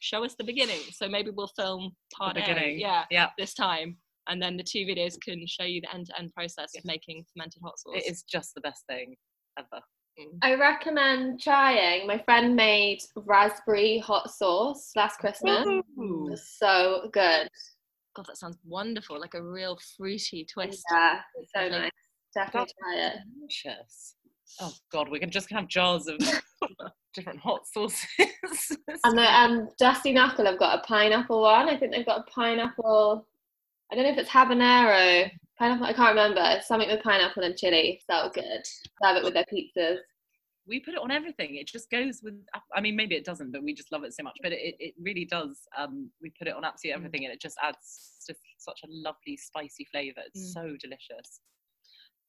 show 0.01 0.25
us 0.25 0.35
the 0.39 0.45
beginning. 0.45 0.81
So 0.93 1.09
maybe 1.09 1.31
we'll 1.31 1.53
film 1.59 1.93
part 2.17 2.35
the 2.35 2.41
beginning. 2.41 2.77
A, 2.77 2.81
yeah, 2.81 3.05
yeah, 3.11 3.29
this 3.37 3.53
time, 3.53 3.99
and 4.29 4.41
then 4.41 4.57
the 4.57 4.65
two 4.65 4.87
videos 4.87 5.21
can 5.21 5.47
show 5.47 5.65
you 5.65 5.83
the 5.83 5.95
end 5.95 6.07
to 6.07 6.19
end 6.19 6.33
process 6.33 6.71
yes. 6.75 6.83
of 6.83 6.85
making 6.87 7.25
fermented 7.35 7.61
hot 7.63 7.79
sauce. 7.79 7.97
It 7.97 8.11
is 8.11 8.23
just 8.23 8.55
the 8.55 8.63
best 8.63 8.85
thing 8.89 9.17
ever. 9.59 9.83
Mm. 10.19 10.39
I 10.43 10.55
recommend 10.55 11.41
trying. 11.41 12.07
My 12.07 12.19
friend 12.19 12.57
made 12.57 13.01
raspberry 13.15 13.99
hot 13.99 14.31
sauce 14.31 14.93
last 14.97 15.19
Christmas. 15.19 15.67
Ooh. 15.67 16.35
So 16.59 17.11
good. 17.13 17.49
God, 18.15 18.27
that 18.27 18.39
sounds 18.39 18.57
wonderful. 18.65 19.21
Like 19.21 19.35
a 19.35 19.43
real 19.43 19.79
fruity 19.97 20.47
twist. 20.51 20.83
Yeah, 20.91 21.21
so 21.55 21.69
nice. 21.69 21.91
Definitely 22.35 22.73
try 22.83 23.07
it. 23.09 23.17
Delicious. 23.39 24.17
Oh 24.61 24.73
God, 24.91 25.11
we 25.11 25.19
can 25.19 25.31
just 25.31 25.51
have 25.51 25.69
jars 25.69 26.07
of 26.07 26.19
different 27.15 27.41
hot 27.41 27.67
sauces. 27.67 28.07
and 29.05 29.19
the 29.19 29.23
um, 29.23 29.69
Dusty 29.79 30.13
Knuckle 30.13 30.47
have 30.47 30.59
got 30.59 30.79
a 30.79 30.83
pineapple 30.87 31.43
one. 31.43 31.69
I 31.69 31.77
think 31.77 31.93
they've 31.93 32.07
got 32.07 32.21
a 32.21 32.31
pineapple. 32.31 33.27
I 33.91 33.95
don't 33.95 34.05
know 34.05 34.11
if 34.11 34.19
it's 34.19 34.31
habanero. 34.31 35.31
Pineapple. 35.59 35.87
I 35.87 35.93
can't 35.93 36.11
remember. 36.11 36.61
Something 36.65 36.91
with 36.91 37.03
pineapple 37.03 37.43
and 37.43 37.57
chili. 37.57 38.01
So 38.11 38.31
good. 38.35 38.63
Serve 39.03 39.17
it 39.17 39.25
with 39.25 39.35
their 39.35 39.45
pizzas 39.45 39.99
we 40.67 40.81
put 40.81 40.95
it 40.95 41.01
on 41.01 41.11
everything. 41.11 41.57
It 41.57 41.67
just 41.67 41.91
goes 41.91 42.21
with. 42.23 42.35
I 42.75 42.81
mean, 42.81 42.97
maybe 42.97 43.15
it 43.15 43.25
doesn't, 43.25 43.53
but 43.53 43.63
we 43.63 43.75
just 43.75 43.93
love 43.93 44.05
it 44.05 44.15
so 44.15 44.23
much. 44.23 44.37
But 44.43 44.53
it, 44.53 44.75
it 44.79 44.95
really 45.01 45.25
does. 45.25 45.61
Um, 45.77 46.11
we 46.21 46.31
put 46.31 46.49
it 46.49 46.55
on 46.55 46.65
absolutely 46.65 46.95
mm. 46.95 47.05
everything, 47.05 47.25
and 47.25 47.33
it 47.33 47.41
just 47.41 47.57
adds 47.63 48.25
just 48.27 48.41
such 48.59 48.81
a 48.85 48.89
lovely 48.89 49.37
spicy 49.37 49.87
flavour. 49.91 50.23
It's 50.27 50.51
mm. 50.51 50.53
so 50.53 50.63
delicious. 50.81 51.41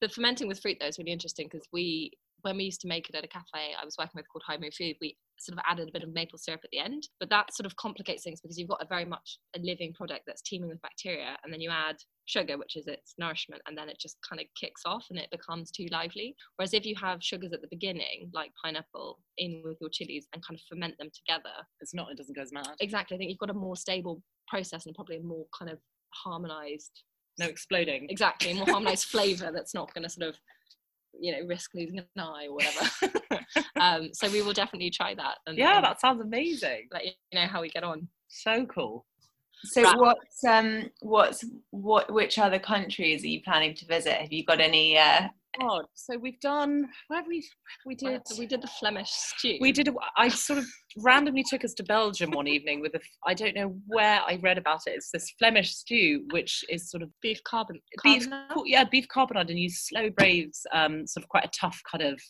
The 0.00 0.08
fermenting 0.08 0.46
with 0.46 0.60
fruit 0.60 0.76
though 0.80 0.86
is 0.86 0.98
really 0.98 1.10
interesting 1.10 1.48
because 1.50 1.66
we 1.72 2.12
when 2.42 2.56
we 2.56 2.64
used 2.64 2.80
to 2.82 2.88
make 2.88 3.08
it 3.08 3.14
at 3.14 3.24
a 3.24 3.28
cafe 3.28 3.74
I 3.80 3.84
was 3.84 3.96
working 3.98 4.12
with 4.16 4.28
called 4.28 4.42
High 4.46 4.58
Mood 4.58 4.74
Food, 4.74 4.96
we 5.00 5.16
sort 5.38 5.58
of 5.58 5.64
added 5.68 5.88
a 5.88 5.92
bit 5.92 6.02
of 6.02 6.12
maple 6.12 6.38
syrup 6.38 6.60
at 6.64 6.70
the 6.70 6.78
end. 6.78 7.08
But 7.20 7.30
that 7.30 7.54
sort 7.54 7.66
of 7.66 7.76
complicates 7.76 8.24
things 8.24 8.40
because 8.40 8.58
you've 8.58 8.68
got 8.68 8.82
a 8.82 8.86
very 8.86 9.04
much 9.04 9.38
a 9.56 9.60
living 9.60 9.92
product 9.92 10.22
that's 10.26 10.42
teeming 10.42 10.68
with 10.68 10.82
bacteria, 10.82 11.36
and 11.42 11.52
then 11.52 11.60
you 11.60 11.70
add 11.70 11.96
sugar, 12.26 12.58
which 12.58 12.76
is 12.76 12.86
its 12.86 13.14
nourishment, 13.18 13.62
and 13.66 13.76
then 13.76 13.88
it 13.88 13.98
just 14.00 14.16
kind 14.28 14.40
of 14.40 14.46
kicks 14.60 14.82
off 14.84 15.06
and 15.10 15.18
it 15.18 15.30
becomes 15.30 15.70
too 15.70 15.86
lively. 15.90 16.34
Whereas 16.56 16.74
if 16.74 16.84
you 16.84 16.94
have 17.00 17.22
sugars 17.22 17.52
at 17.52 17.62
the 17.62 17.68
beginning, 17.70 18.30
like 18.32 18.50
pineapple, 18.62 19.18
in 19.38 19.62
with 19.64 19.78
your 19.80 19.90
chilies 19.90 20.26
and 20.34 20.44
kind 20.44 20.58
of 20.58 20.62
ferment 20.68 20.98
them 20.98 21.10
together, 21.14 21.54
it's 21.80 21.94
not, 21.94 22.10
it 22.10 22.18
doesn't 22.18 22.36
go 22.36 22.42
as 22.42 22.52
mad. 22.52 22.68
Exactly. 22.80 23.16
I 23.16 23.18
think 23.18 23.30
you've 23.30 23.38
got 23.38 23.50
a 23.50 23.54
more 23.54 23.76
stable 23.76 24.22
process 24.46 24.86
and 24.86 24.94
probably 24.94 25.16
a 25.16 25.22
more 25.22 25.46
kind 25.56 25.70
of 25.70 25.78
harmonized. 26.14 27.02
No 27.38 27.46
exploding. 27.46 28.06
Exactly. 28.10 28.52
More 28.54 28.66
harmonized 28.66 29.04
flavor 29.08 29.50
that's 29.54 29.74
not 29.74 29.92
going 29.94 30.02
to 30.02 30.10
sort 30.10 30.28
of 30.28 30.36
you 31.18 31.32
know 31.32 31.46
risk 31.46 31.70
losing 31.74 31.98
an 31.98 32.06
eye 32.18 32.48
or 32.48 32.54
whatever. 32.54 32.90
Um, 33.80 34.10
so 34.12 34.28
we 34.30 34.42
will 34.42 34.52
definitely 34.52 34.90
try 34.90 35.14
that 35.14 35.38
and, 35.46 35.56
yeah 35.56 35.76
and 35.76 35.84
that 35.84 36.00
sounds 36.00 36.20
amazing. 36.20 36.88
let 36.92 37.04
you 37.04 37.12
know 37.32 37.46
how 37.46 37.60
we 37.60 37.70
get 37.70 37.84
on. 37.84 38.08
So 38.26 38.66
cool. 38.66 39.06
So 39.64 39.82
right. 39.82 39.96
what's 39.96 40.44
um 40.44 40.90
what's 41.00 41.44
what 41.70 42.12
which 42.12 42.38
other 42.38 42.58
countries 42.58 43.24
are 43.24 43.28
you 43.28 43.42
planning 43.42 43.74
to 43.76 43.86
visit? 43.86 44.14
Have 44.14 44.32
you 44.32 44.44
got 44.44 44.60
any 44.60 44.98
uh 44.98 45.28
God. 45.60 45.84
So 45.94 46.16
we've 46.18 46.40
done. 46.40 46.88
Where 47.08 47.22
we 47.26 47.46
we 47.86 47.94
did 47.94 48.22
we 48.38 48.46
did 48.46 48.62
the 48.62 48.68
Flemish 48.78 49.10
stew. 49.10 49.58
We 49.60 49.72
did. 49.72 49.88
I 50.16 50.28
sort 50.28 50.58
of 50.58 50.66
randomly 50.98 51.42
took 51.42 51.64
us 51.64 51.74
to 51.74 51.82
Belgium 51.82 52.30
one 52.30 52.46
evening 52.46 52.80
with 52.80 52.94
a. 52.94 53.00
I 53.26 53.34
don't 53.34 53.54
know 53.54 53.76
where 53.86 54.20
I 54.26 54.38
read 54.42 54.58
about 54.58 54.82
it. 54.86 54.90
It's 54.90 55.10
this 55.10 55.32
Flemish 55.38 55.74
stew, 55.74 56.26
which 56.32 56.64
is 56.68 56.90
sort 56.90 57.02
of 57.02 57.10
beef 57.22 57.42
carbon. 57.44 57.80
Beef, 58.02 58.26
yeah, 58.66 58.84
beef 58.84 59.06
carbonade, 59.14 59.50
and 59.50 59.58
you 59.58 59.70
slow 59.70 60.10
braise. 60.10 60.66
Um, 60.72 61.06
sort 61.06 61.24
of 61.24 61.28
quite 61.28 61.44
a 61.44 61.50
tough 61.58 61.80
kind 61.90 62.04
of 62.04 62.20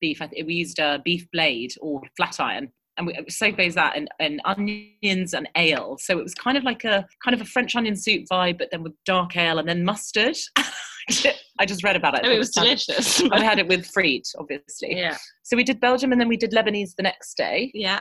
beef. 0.00 0.22
I 0.22 0.28
we 0.46 0.54
used 0.54 0.78
a 0.78 1.00
beef 1.04 1.26
blade 1.32 1.72
or 1.80 2.00
flat 2.16 2.40
iron, 2.40 2.72
and 2.96 3.06
we 3.06 3.14
so 3.28 3.50
glazed 3.52 3.76
that 3.76 3.96
and, 3.96 4.08
and 4.20 4.40
onions 4.44 5.34
and 5.34 5.48
ale. 5.56 5.96
So 5.98 6.18
it 6.18 6.22
was 6.22 6.34
kind 6.34 6.56
of 6.56 6.64
like 6.64 6.84
a 6.84 7.06
kind 7.24 7.34
of 7.34 7.40
a 7.40 7.44
French 7.44 7.74
onion 7.76 7.96
soup 7.96 8.24
vibe, 8.30 8.58
but 8.58 8.68
then 8.70 8.82
with 8.82 8.94
dark 9.04 9.36
ale 9.36 9.58
and 9.58 9.68
then 9.68 9.84
mustard. 9.84 10.36
I 11.58 11.66
just 11.66 11.82
read 11.82 11.96
about 11.96 12.18
it. 12.18 12.24
It 12.24 12.38
was 12.38 12.50
delicious. 12.50 13.22
I 13.32 13.42
had 13.42 13.58
it 13.58 13.66
with 13.68 13.90
frites, 13.96 14.34
obviously. 14.38 14.96
Yeah. 14.96 15.16
So 15.42 15.56
we 15.56 15.64
did 15.64 15.80
Belgium 15.80 16.12
and 16.12 16.20
then 16.20 16.28
we 16.28 16.36
did 16.36 16.52
Lebanese 16.52 16.94
the 16.96 17.02
next 17.02 17.36
day. 17.36 17.70
Yeah. 17.74 18.00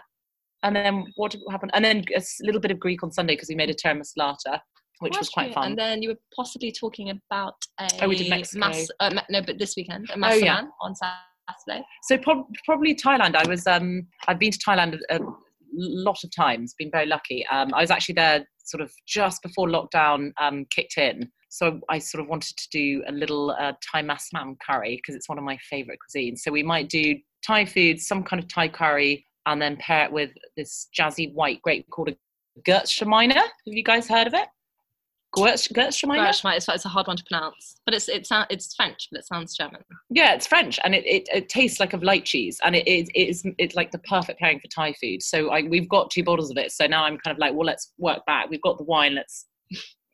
And 0.64 0.76
then 0.76 1.06
what 1.16 1.36
happened? 1.50 1.72
And 1.74 1.86
then 1.86 2.04
a 2.16 2.22
little 2.42 2.62
bit 2.62 2.72
of 2.72 2.80
Greek 2.80 3.04
on 3.04 3.12
Sunday 3.12 3.34
because 3.36 3.50
we 3.50 3.56
made 3.56 3.70
a 3.70 3.76
taramasalata, 3.76 4.60
which 5.00 5.18
was 5.18 5.30
quite 5.30 5.54
fun. 5.54 5.70
And 5.70 5.78
then 5.78 6.02
you 6.02 6.10
were 6.10 6.20
possibly 6.36 6.72
talking 6.72 7.10
about 7.10 7.54
a 7.80 7.88
oh, 8.02 8.08
we 8.08 8.18
did 8.18 8.30
Mexico. 8.30 8.68
Mas- 8.68 8.90
uh, 9.00 9.22
no, 9.30 9.42
but 9.42 9.60
this 9.60 9.76
weekend, 9.78 10.10
a 10.10 10.14
oh, 10.16 10.34
yeah. 10.34 10.64
on 10.82 10.96
Saturday. 10.96 11.86
So 12.04 12.18
pro- 12.18 12.48
probably 12.66 12.96
Thailand. 12.96 13.36
I 13.36 13.48
was 13.48 13.68
um 13.68 14.08
I've 14.28 14.40
been 14.40 14.52
to 14.52 14.58
Thailand 14.58 15.00
a, 15.10 15.18
a 15.18 15.20
lot 15.74 16.24
of 16.24 16.36
times. 16.36 16.74
Been 16.78 16.92
very 16.92 17.06
lucky. 17.06 17.46
Um, 17.52 17.74
I 17.74 17.82
was 17.82 17.92
actually 17.92 18.16
there 18.16 18.46
sort 18.66 18.82
of 18.82 18.92
just 19.08 19.42
before 19.42 19.68
lockdown 19.68 20.32
um, 20.42 20.66
kicked 20.70 20.98
in. 20.98 21.32
So 21.50 21.80
I 21.90 22.00
sort 22.00 22.22
of 22.22 22.30
wanted 22.30 22.58
to 22.58 22.70
do 22.70 23.04
a 23.08 23.12
little 23.12 23.52
uh, 23.52 23.74
Thai 23.92 24.04
massaman 24.04 24.58
curry 24.60 24.98
because 24.98 25.16
it's 25.16 25.30
one 25.30 25.38
of 25.38 25.44
my 25.44 25.58
favorite 25.70 26.00
cuisines. 26.00 26.40
So 26.40 26.52
we 26.52 26.64
might 26.64 26.90
do 26.90 27.16
Thai 27.46 27.66
food, 27.66 28.00
some 28.00 28.24
kind 28.24 28.42
of 28.42 28.50
Thai 28.50 28.68
curry, 28.68 29.26
and 29.46 29.62
then 29.62 29.78
pair 29.78 30.06
it 30.06 30.12
with 30.12 30.32
this 30.58 30.88
jazzy 30.98 31.34
white 31.34 31.62
grape 31.62 31.88
called 31.90 32.10
a 32.10 32.16
Gewürztraminer. 32.68 33.36
Have 33.36 33.52
you 33.66 33.84
guys 33.84 34.08
heard 34.08 34.28
of 34.28 34.34
it? 34.34 34.48
Gewürztraminer? 35.36 36.56
It's, 36.56 36.68
it's 36.68 36.86
a 36.86 36.90
hard 36.90 37.08
one 37.08 37.18
to 37.18 37.24
pronounce, 37.30 37.76
but 37.86 37.94
it's 37.94 38.10
it's 38.10 38.30
it's 38.50 38.76
French, 38.76 39.08
but 39.12 39.20
it 39.20 39.26
sounds 39.26 39.56
German. 39.56 39.82
Yeah, 40.10 40.34
it's 40.34 40.48
French, 40.48 40.80
and 40.84 40.96
it, 40.96 41.06
it, 41.06 41.30
it 41.34 41.50
tastes 41.50 41.80
like 41.80 41.94
a 41.94 41.98
light 41.98 42.26
cheese, 42.26 42.60
and 42.64 42.76
it 42.76 42.88
is 42.88 43.10
it 43.14 43.30
is 43.30 43.46
it's 43.58 43.76
like 43.76 43.92
the 43.92 44.00
perfect 44.00 44.40
pairing 44.40 44.60
for 44.60 44.68
Thai 44.68 44.94
food. 44.94 45.22
So 45.22 45.50
I, 45.50 45.62
we've 45.64 45.88
got 45.88 46.12
two 46.12 46.24
bottles 46.24 46.50
of 46.50 46.58
it. 46.58 46.72
So 46.72 46.88
now 46.88 47.04
I'm 47.04 47.18
kind 47.18 47.36
of 47.36 47.40
like, 47.40 47.54
well, 47.54 47.66
let's 47.66 47.94
work 47.98 48.26
back. 48.26 48.50
We've 48.50 48.62
got 48.62 48.78
the 48.78 48.84
wine. 48.84 49.16
Let's 49.16 49.46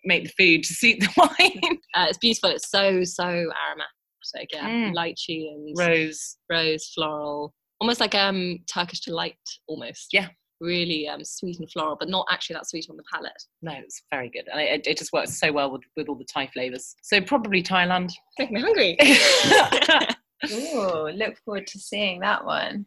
make 0.06 0.24
the 0.24 0.34
food 0.38 0.64
to 0.64 0.74
suit 0.74 1.00
the 1.00 1.10
wine. 1.18 1.78
Uh, 1.94 2.06
it's 2.10 2.18
beautiful. 2.18 2.50
It's 2.50 2.70
so 2.70 3.04
so 3.04 3.24
aromatic. 3.24 4.50
Yeah, 4.52 4.70
mm. 4.70 4.96
lychee 4.96 5.52
and 5.54 5.76
rose, 5.78 6.38
rose, 6.50 6.92
floral, 6.96 7.54
almost 7.80 8.00
like 8.00 8.16
um 8.16 8.60
Turkish 8.72 9.02
delight, 9.02 9.38
almost. 9.68 10.08
Yeah, 10.12 10.30
really 10.64 11.08
um, 11.08 11.24
sweet 11.24 11.60
and 11.60 11.70
floral, 11.70 11.98
but 12.00 12.10
not 12.10 12.26
actually 12.32 12.56
that 12.56 12.68
sweet 12.68 12.88
on 12.90 12.98
the 12.98 13.04
palate. 13.12 13.44
No, 13.62 13.74
it's 13.74 14.02
very 14.12 14.30
good, 14.30 14.48
and 14.52 14.62
it, 14.62 14.88
it 14.88 14.98
just 14.98 15.14
works 15.14 15.38
so 15.38 15.52
well 15.52 15.72
with, 15.72 15.82
with 15.96 16.08
all 16.08 16.16
the 16.16 16.26
Thai 16.26 16.48
flavors. 16.48 16.96
So 17.04 17.22
probably 17.22 17.62
Thailand. 17.62 18.12
Making 18.40 18.56
me 18.56 18.62
hungry. 18.62 18.98
Ooh, 20.52 21.10
look 21.10 21.38
forward 21.46 21.68
to 21.68 21.80
seeing 21.80 22.20
that 22.22 22.44
one. 22.44 22.86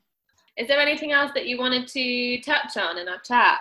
Is 0.57 0.68
there 0.68 0.81
anything 0.81 1.12
else 1.12 1.33
that 1.35 1.46
you 1.46 1.59
wanted 1.59 1.87
to 1.88 2.40
touch 2.40 2.76
on 2.76 2.98
in 2.98 3.09
our 3.09 3.20
chat? 3.20 3.61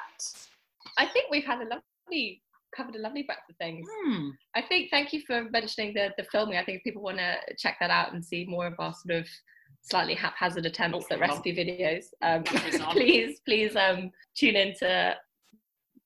I 0.97 1.05
think 1.05 1.29
we've 1.29 1.45
had 1.45 1.59
a 1.59 1.67
lovely 1.67 2.41
covered 2.75 2.95
a 2.95 2.99
lovely 2.99 3.23
breadth 3.23 3.49
of 3.49 3.55
things. 3.57 3.87
Hmm. 4.05 4.29
I 4.55 4.61
think 4.61 4.89
thank 4.91 5.13
you 5.13 5.21
for 5.25 5.49
mentioning 5.49 5.93
the 5.93 6.09
the 6.17 6.25
filming. 6.31 6.57
I 6.57 6.63
think 6.63 6.77
if 6.77 6.83
people 6.83 7.01
want 7.01 7.17
to 7.17 7.35
check 7.57 7.77
that 7.79 7.91
out 7.91 8.13
and 8.13 8.23
see 8.23 8.45
more 8.45 8.67
of 8.67 8.73
our 8.79 8.93
sort 8.93 9.19
of 9.19 9.27
slightly 9.81 10.15
haphazard 10.15 10.65
attempts 10.65 11.11
at 11.11 11.19
recipe 11.19 11.55
videos, 11.55 12.05
um, 12.21 12.43
please 12.91 13.39
please 13.45 13.75
um, 13.75 14.11
tune 14.35 14.55
into 14.55 15.15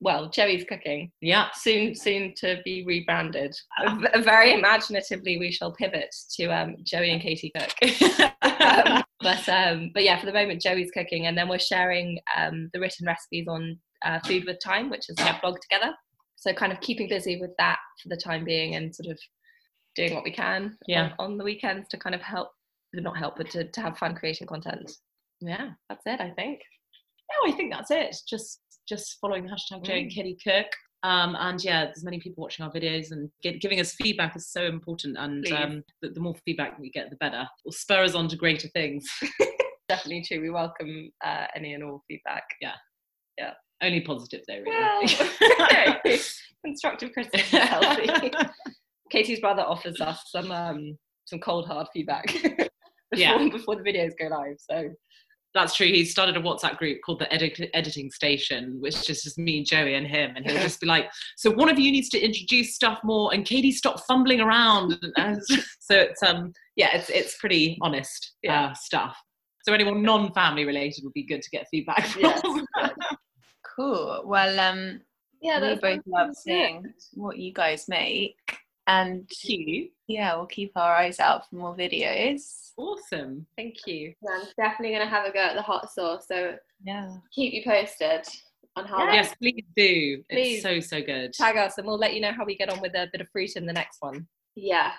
well, 0.01 0.29
Joey's 0.29 0.63
cooking. 0.63 1.11
Yeah. 1.21 1.47
Soon, 1.53 1.93
soon 1.93 2.33
to 2.37 2.61
be 2.63 2.85
rebranded. 2.85 3.53
very 4.19 4.53
imaginatively, 4.53 5.37
we 5.37 5.51
shall 5.51 5.73
pivot 5.73 6.15
to 6.37 6.45
um, 6.45 6.77
Joey 6.83 7.11
and 7.11 7.21
Katy 7.21 7.51
cook. 7.53 8.31
um, 8.41 9.03
but 9.21 9.49
um, 9.49 9.91
but 9.93 10.03
yeah, 10.03 10.17
for 10.17 10.25
the 10.25 10.33
moment, 10.33 10.61
Joey's 10.61 10.91
cooking, 10.91 11.27
and 11.27 11.37
then 11.37 11.49
we're 11.49 11.59
sharing 11.59 12.17
um, 12.37 12.69
the 12.73 12.79
written 12.79 13.05
recipes 13.05 13.47
on 13.49 13.77
uh, 14.05 14.19
Food 14.25 14.45
with 14.45 14.59
Time, 14.63 14.89
which 14.89 15.09
is 15.09 15.17
our 15.19 15.37
blog 15.41 15.57
together 15.59 15.93
so 16.39 16.53
kind 16.53 16.71
of 16.71 16.79
keeping 16.81 17.09
busy 17.09 17.39
with 17.39 17.51
that 17.57 17.79
for 18.01 18.09
the 18.09 18.17
time 18.17 18.43
being 18.43 18.75
and 18.75 18.95
sort 18.95 19.11
of 19.11 19.19
doing 19.95 20.13
what 20.13 20.23
we 20.23 20.31
can 20.31 20.77
yeah. 20.87 21.11
on, 21.19 21.31
on 21.31 21.37
the 21.37 21.43
weekends 21.43 21.87
to 21.89 21.97
kind 21.97 22.15
of 22.15 22.21
help 22.21 22.49
not 22.93 23.17
help 23.17 23.35
but 23.37 23.49
to, 23.49 23.65
to 23.65 23.81
have 23.81 23.97
fun 23.97 24.15
creating 24.15 24.47
content 24.47 24.91
yeah 25.41 25.69
that's 25.89 26.03
it 26.05 26.19
i 26.19 26.29
think 26.31 26.59
no 27.29 27.51
i 27.51 27.55
think 27.55 27.71
that's 27.71 27.91
it 27.91 28.15
just 28.27 28.61
just 28.87 29.17
following 29.21 29.43
the 29.43 29.49
hashtag 29.49 29.83
joe 29.83 29.93
and 29.93 30.09
mm. 30.09 30.13
kitty 30.13 30.37
cook 30.43 30.67
um, 31.03 31.37
and 31.39 31.63
yeah, 31.63 31.85
there's 31.85 32.03
many 32.03 32.19
people 32.19 32.41
watching 32.41 32.65
our 32.65 32.71
videos 32.71 33.11
and 33.11 33.29
get, 33.41 33.61
giving 33.61 33.79
us 33.79 33.93
feedback 33.93 34.35
is 34.35 34.51
so 34.51 34.65
important. 34.65 35.15
And 35.17 35.49
um, 35.53 35.83
the, 36.01 36.09
the, 36.09 36.19
more 36.19 36.35
feedback 36.45 36.77
we 36.77 36.91
get, 36.91 37.09
the 37.09 37.15
better. 37.15 37.47
Will 37.63 37.71
spur 37.71 38.03
us 38.03 38.15
on 38.15 38.27
to 38.27 38.35
greater 38.35 38.67
things. 38.69 39.05
definitely 39.89 40.23
true. 40.27 40.41
We 40.41 40.49
welcome 40.49 41.09
uh, 41.23 41.45
any 41.55 41.73
and 41.73 41.83
all 41.83 42.03
feedback. 42.07 42.43
Only 43.81 44.01
positive 44.01 44.41
though, 44.47 44.59
really. 44.59 45.15
Well, 46.05 46.17
constructive 46.65 47.11
criticism 47.13 47.59
is 47.61 47.67
healthy. 47.69 48.31
Katy's 49.11 49.39
brother 49.39 49.63
offers 49.63 49.99
us 50.01 50.21
some 50.29 50.51
um, 50.51 50.97
some 51.25 51.39
cold 51.39 51.67
hard 51.67 51.87
feedback 51.93 52.25
before, 52.43 52.67
Yeah. 53.15 53.47
before 53.49 53.75
the 53.75 53.81
videos 53.83 54.11
go 54.19 54.27
live. 54.27 54.57
So 54.69 54.89
That's 55.55 55.73
true. 55.75 55.87
He 55.87 56.03
started 56.05 56.37
a 56.37 56.41
WhatsApp 56.41 56.77
group 56.77 56.99
called 57.05 57.19
the 57.19 57.33
Edit- 57.33 57.71
Editing 57.73 58.11
Station, 58.11 58.77
which 58.81 59.09
is 59.09 59.23
just 59.23 59.37
me, 59.39 59.63
Joey, 59.63 59.95
and 59.95 60.05
him. 60.05 60.33
And 60.35 60.45
he'll 60.45 60.61
just 60.61 60.79
be 60.81 60.85
like, 60.87 61.09
"So 61.37 61.49
one 61.51 61.69
of 61.69 61.79
you 61.79 61.91
needs 61.91 62.09
to 62.09 62.19
introduce 62.19 62.75
stuff 62.75 62.99
more, 63.03 63.33
and 63.33 63.45
Katie, 63.45 63.71
stop 63.71 63.99
fumbling 64.07 64.41
around." 64.41 64.97
So 65.79 65.95
it's 65.95 66.21
um, 66.21 66.53
yeah, 66.75 66.95
it's 66.95 67.09
it's 67.09 67.37
pretty 67.39 67.79
honest 67.81 68.33
Yeah. 68.43 68.65
uh, 68.65 68.73
stuff. 68.75 69.17
So 69.63 69.73
anyone 69.73 70.01
non-family 70.03 70.65
related 70.65 71.03
would 71.03 71.13
be 71.13 71.23
good 71.25 71.41
to 71.41 71.49
get 71.49 71.65
feedback 71.71 72.05
from. 72.07 72.21
yes, 72.21 72.41
Cool. 73.79 74.23
Well, 74.25 74.59
um, 74.59 74.99
Yeah, 75.41 75.61
we 75.61 75.67
that's 75.67 75.81
both 75.81 76.01
love 76.05 76.27
good. 76.29 76.37
seeing 76.37 76.93
what 77.13 77.37
you 77.37 77.53
guys 77.53 77.87
make, 77.87 78.35
and 78.87 79.29
Cute. 79.29 79.91
yeah, 80.07 80.35
we'll 80.35 80.47
keep 80.47 80.73
our 80.75 80.93
eyes 80.95 81.19
out 81.21 81.49
for 81.49 81.55
more 81.55 81.75
videos. 81.77 82.71
Awesome. 82.77 83.45
thank 83.57 83.75
you. 83.87 84.13
Yeah, 84.21 84.39
I'm 84.41 84.47
definitely 84.57 84.97
gonna 84.97 85.09
have 85.09 85.25
a 85.25 85.31
go 85.31 85.39
at 85.39 85.55
the 85.55 85.61
hot 85.61 85.89
sauce. 85.91 86.27
So 86.27 86.57
Yeah. 86.83 87.09
keep 87.31 87.53
you 87.53 87.63
posted 87.63 88.25
on 88.75 88.85
how. 88.85 88.97
that- 89.05 89.13
Yes, 89.13 89.33
please 89.35 89.63
do. 89.77 90.23
Please. 90.29 90.55
It's 90.55 90.63
so 90.63 90.79
so 90.97 91.01
good. 91.01 91.31
Tag 91.33 91.55
us, 91.55 91.77
and 91.77 91.87
we'll 91.87 91.97
let 91.97 92.13
you 92.13 92.19
know 92.21 92.33
how 92.33 92.43
we 92.43 92.57
get 92.57 92.69
on 92.69 92.81
with 92.81 92.95
a 92.95 93.07
bit 93.13 93.21
of 93.21 93.29
fruit 93.29 93.55
in 93.55 93.65
the 93.65 93.73
next 93.73 94.01
one. 94.01 94.27
Yeah. 94.55 94.93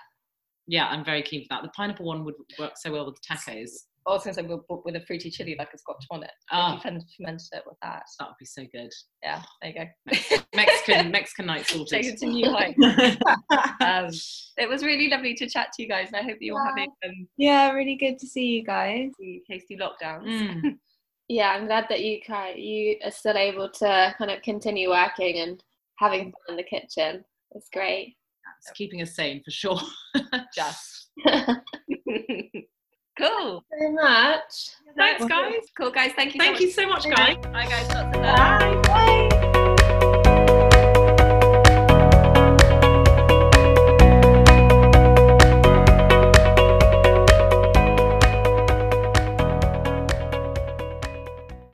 Yeah, 0.66 0.86
I'm 0.88 1.04
very 1.04 1.22
keen 1.22 1.42
for 1.42 1.48
that. 1.50 1.62
The 1.62 1.68
pineapple 1.70 2.06
one 2.06 2.24
would 2.24 2.34
work 2.58 2.76
so 2.78 2.92
well 2.92 3.04
with 3.06 3.16
the 3.16 3.34
tacos. 3.34 3.70
I 4.06 4.12
was 4.12 4.24
going 4.24 4.34
to 4.34 4.42
say 4.42 4.46
we'll, 4.46 4.82
with 4.84 4.96
a 4.96 5.00
fruity 5.00 5.30
chili 5.30 5.56
like 5.58 5.72
a 5.74 5.78
Scotch 5.78 6.04
bonnet. 6.08 6.30
Ah. 6.50 6.70
If 6.70 6.76
you 6.76 6.82
ferment- 6.90 7.04
fermented 7.16 7.48
it 7.52 7.62
with 7.66 7.76
that. 7.82 8.02
That 8.18 8.28
would 8.28 8.38
be 8.38 8.46
so 8.46 8.64
good. 8.72 8.90
Yeah, 9.22 9.42
there 9.60 9.70
you 9.70 9.76
go. 9.76 10.38
Mexican 10.54 11.10
Mexican 11.10 11.46
night 11.46 11.66
Take 11.88 12.06
it 12.06 12.18
to 12.18 12.26
new 12.26 12.50
heights. 12.50 12.78
um, 13.80 14.08
it 14.56 14.68
was 14.68 14.82
really 14.82 15.08
lovely 15.08 15.34
to 15.34 15.48
chat 15.48 15.72
to 15.74 15.82
you 15.82 15.88
guys, 15.88 16.08
and 16.08 16.16
I 16.16 16.22
hope 16.22 16.38
you're 16.40 16.56
Yeah. 16.58 16.66
having 16.68 16.90
um, 17.04 17.28
Yeah, 17.36 17.70
really 17.72 17.96
good 17.96 18.18
to 18.18 18.26
see 18.26 18.46
you 18.46 18.64
guys. 18.64 19.10
tasty 19.48 19.76
lockdowns. 19.76 20.24
Mm. 20.26 20.78
Yeah, 21.32 21.50
I'm 21.50 21.66
glad 21.66 21.86
that 21.90 22.00
you 22.02 22.20
kind 22.26 22.58
you 22.58 22.96
are 23.04 23.12
still 23.12 23.36
able 23.36 23.70
to 23.70 24.12
kind 24.18 24.32
of 24.32 24.42
continue 24.42 24.88
working 24.90 25.38
and 25.38 25.62
having 25.94 26.32
fun 26.32 26.40
in 26.48 26.56
the 26.56 26.64
kitchen. 26.64 27.24
It's 27.52 27.68
great. 27.72 28.16
It's 28.58 28.72
keeping 28.72 29.00
us 29.00 29.14
sane 29.14 29.40
for 29.44 29.52
sure. 29.52 29.78
Just 30.52 31.10
Thank 31.24 32.66
Cool. 33.20 33.64
Thank 33.70 33.90
much. 33.90 34.70
Thanks, 34.96 35.24
guys. 35.26 35.52
Cool, 35.76 35.90
guys. 35.90 36.12
Thank 36.16 36.34
you. 36.34 36.40
Thank 36.40 36.56
so 36.56 36.62
you 36.62 36.70
so 36.70 36.88
much, 36.88 37.04
guys. 37.04 37.36
Bye, 37.36 37.66
guys. 37.66 37.88
Bye. 37.88 38.80
Bye. 38.82 39.50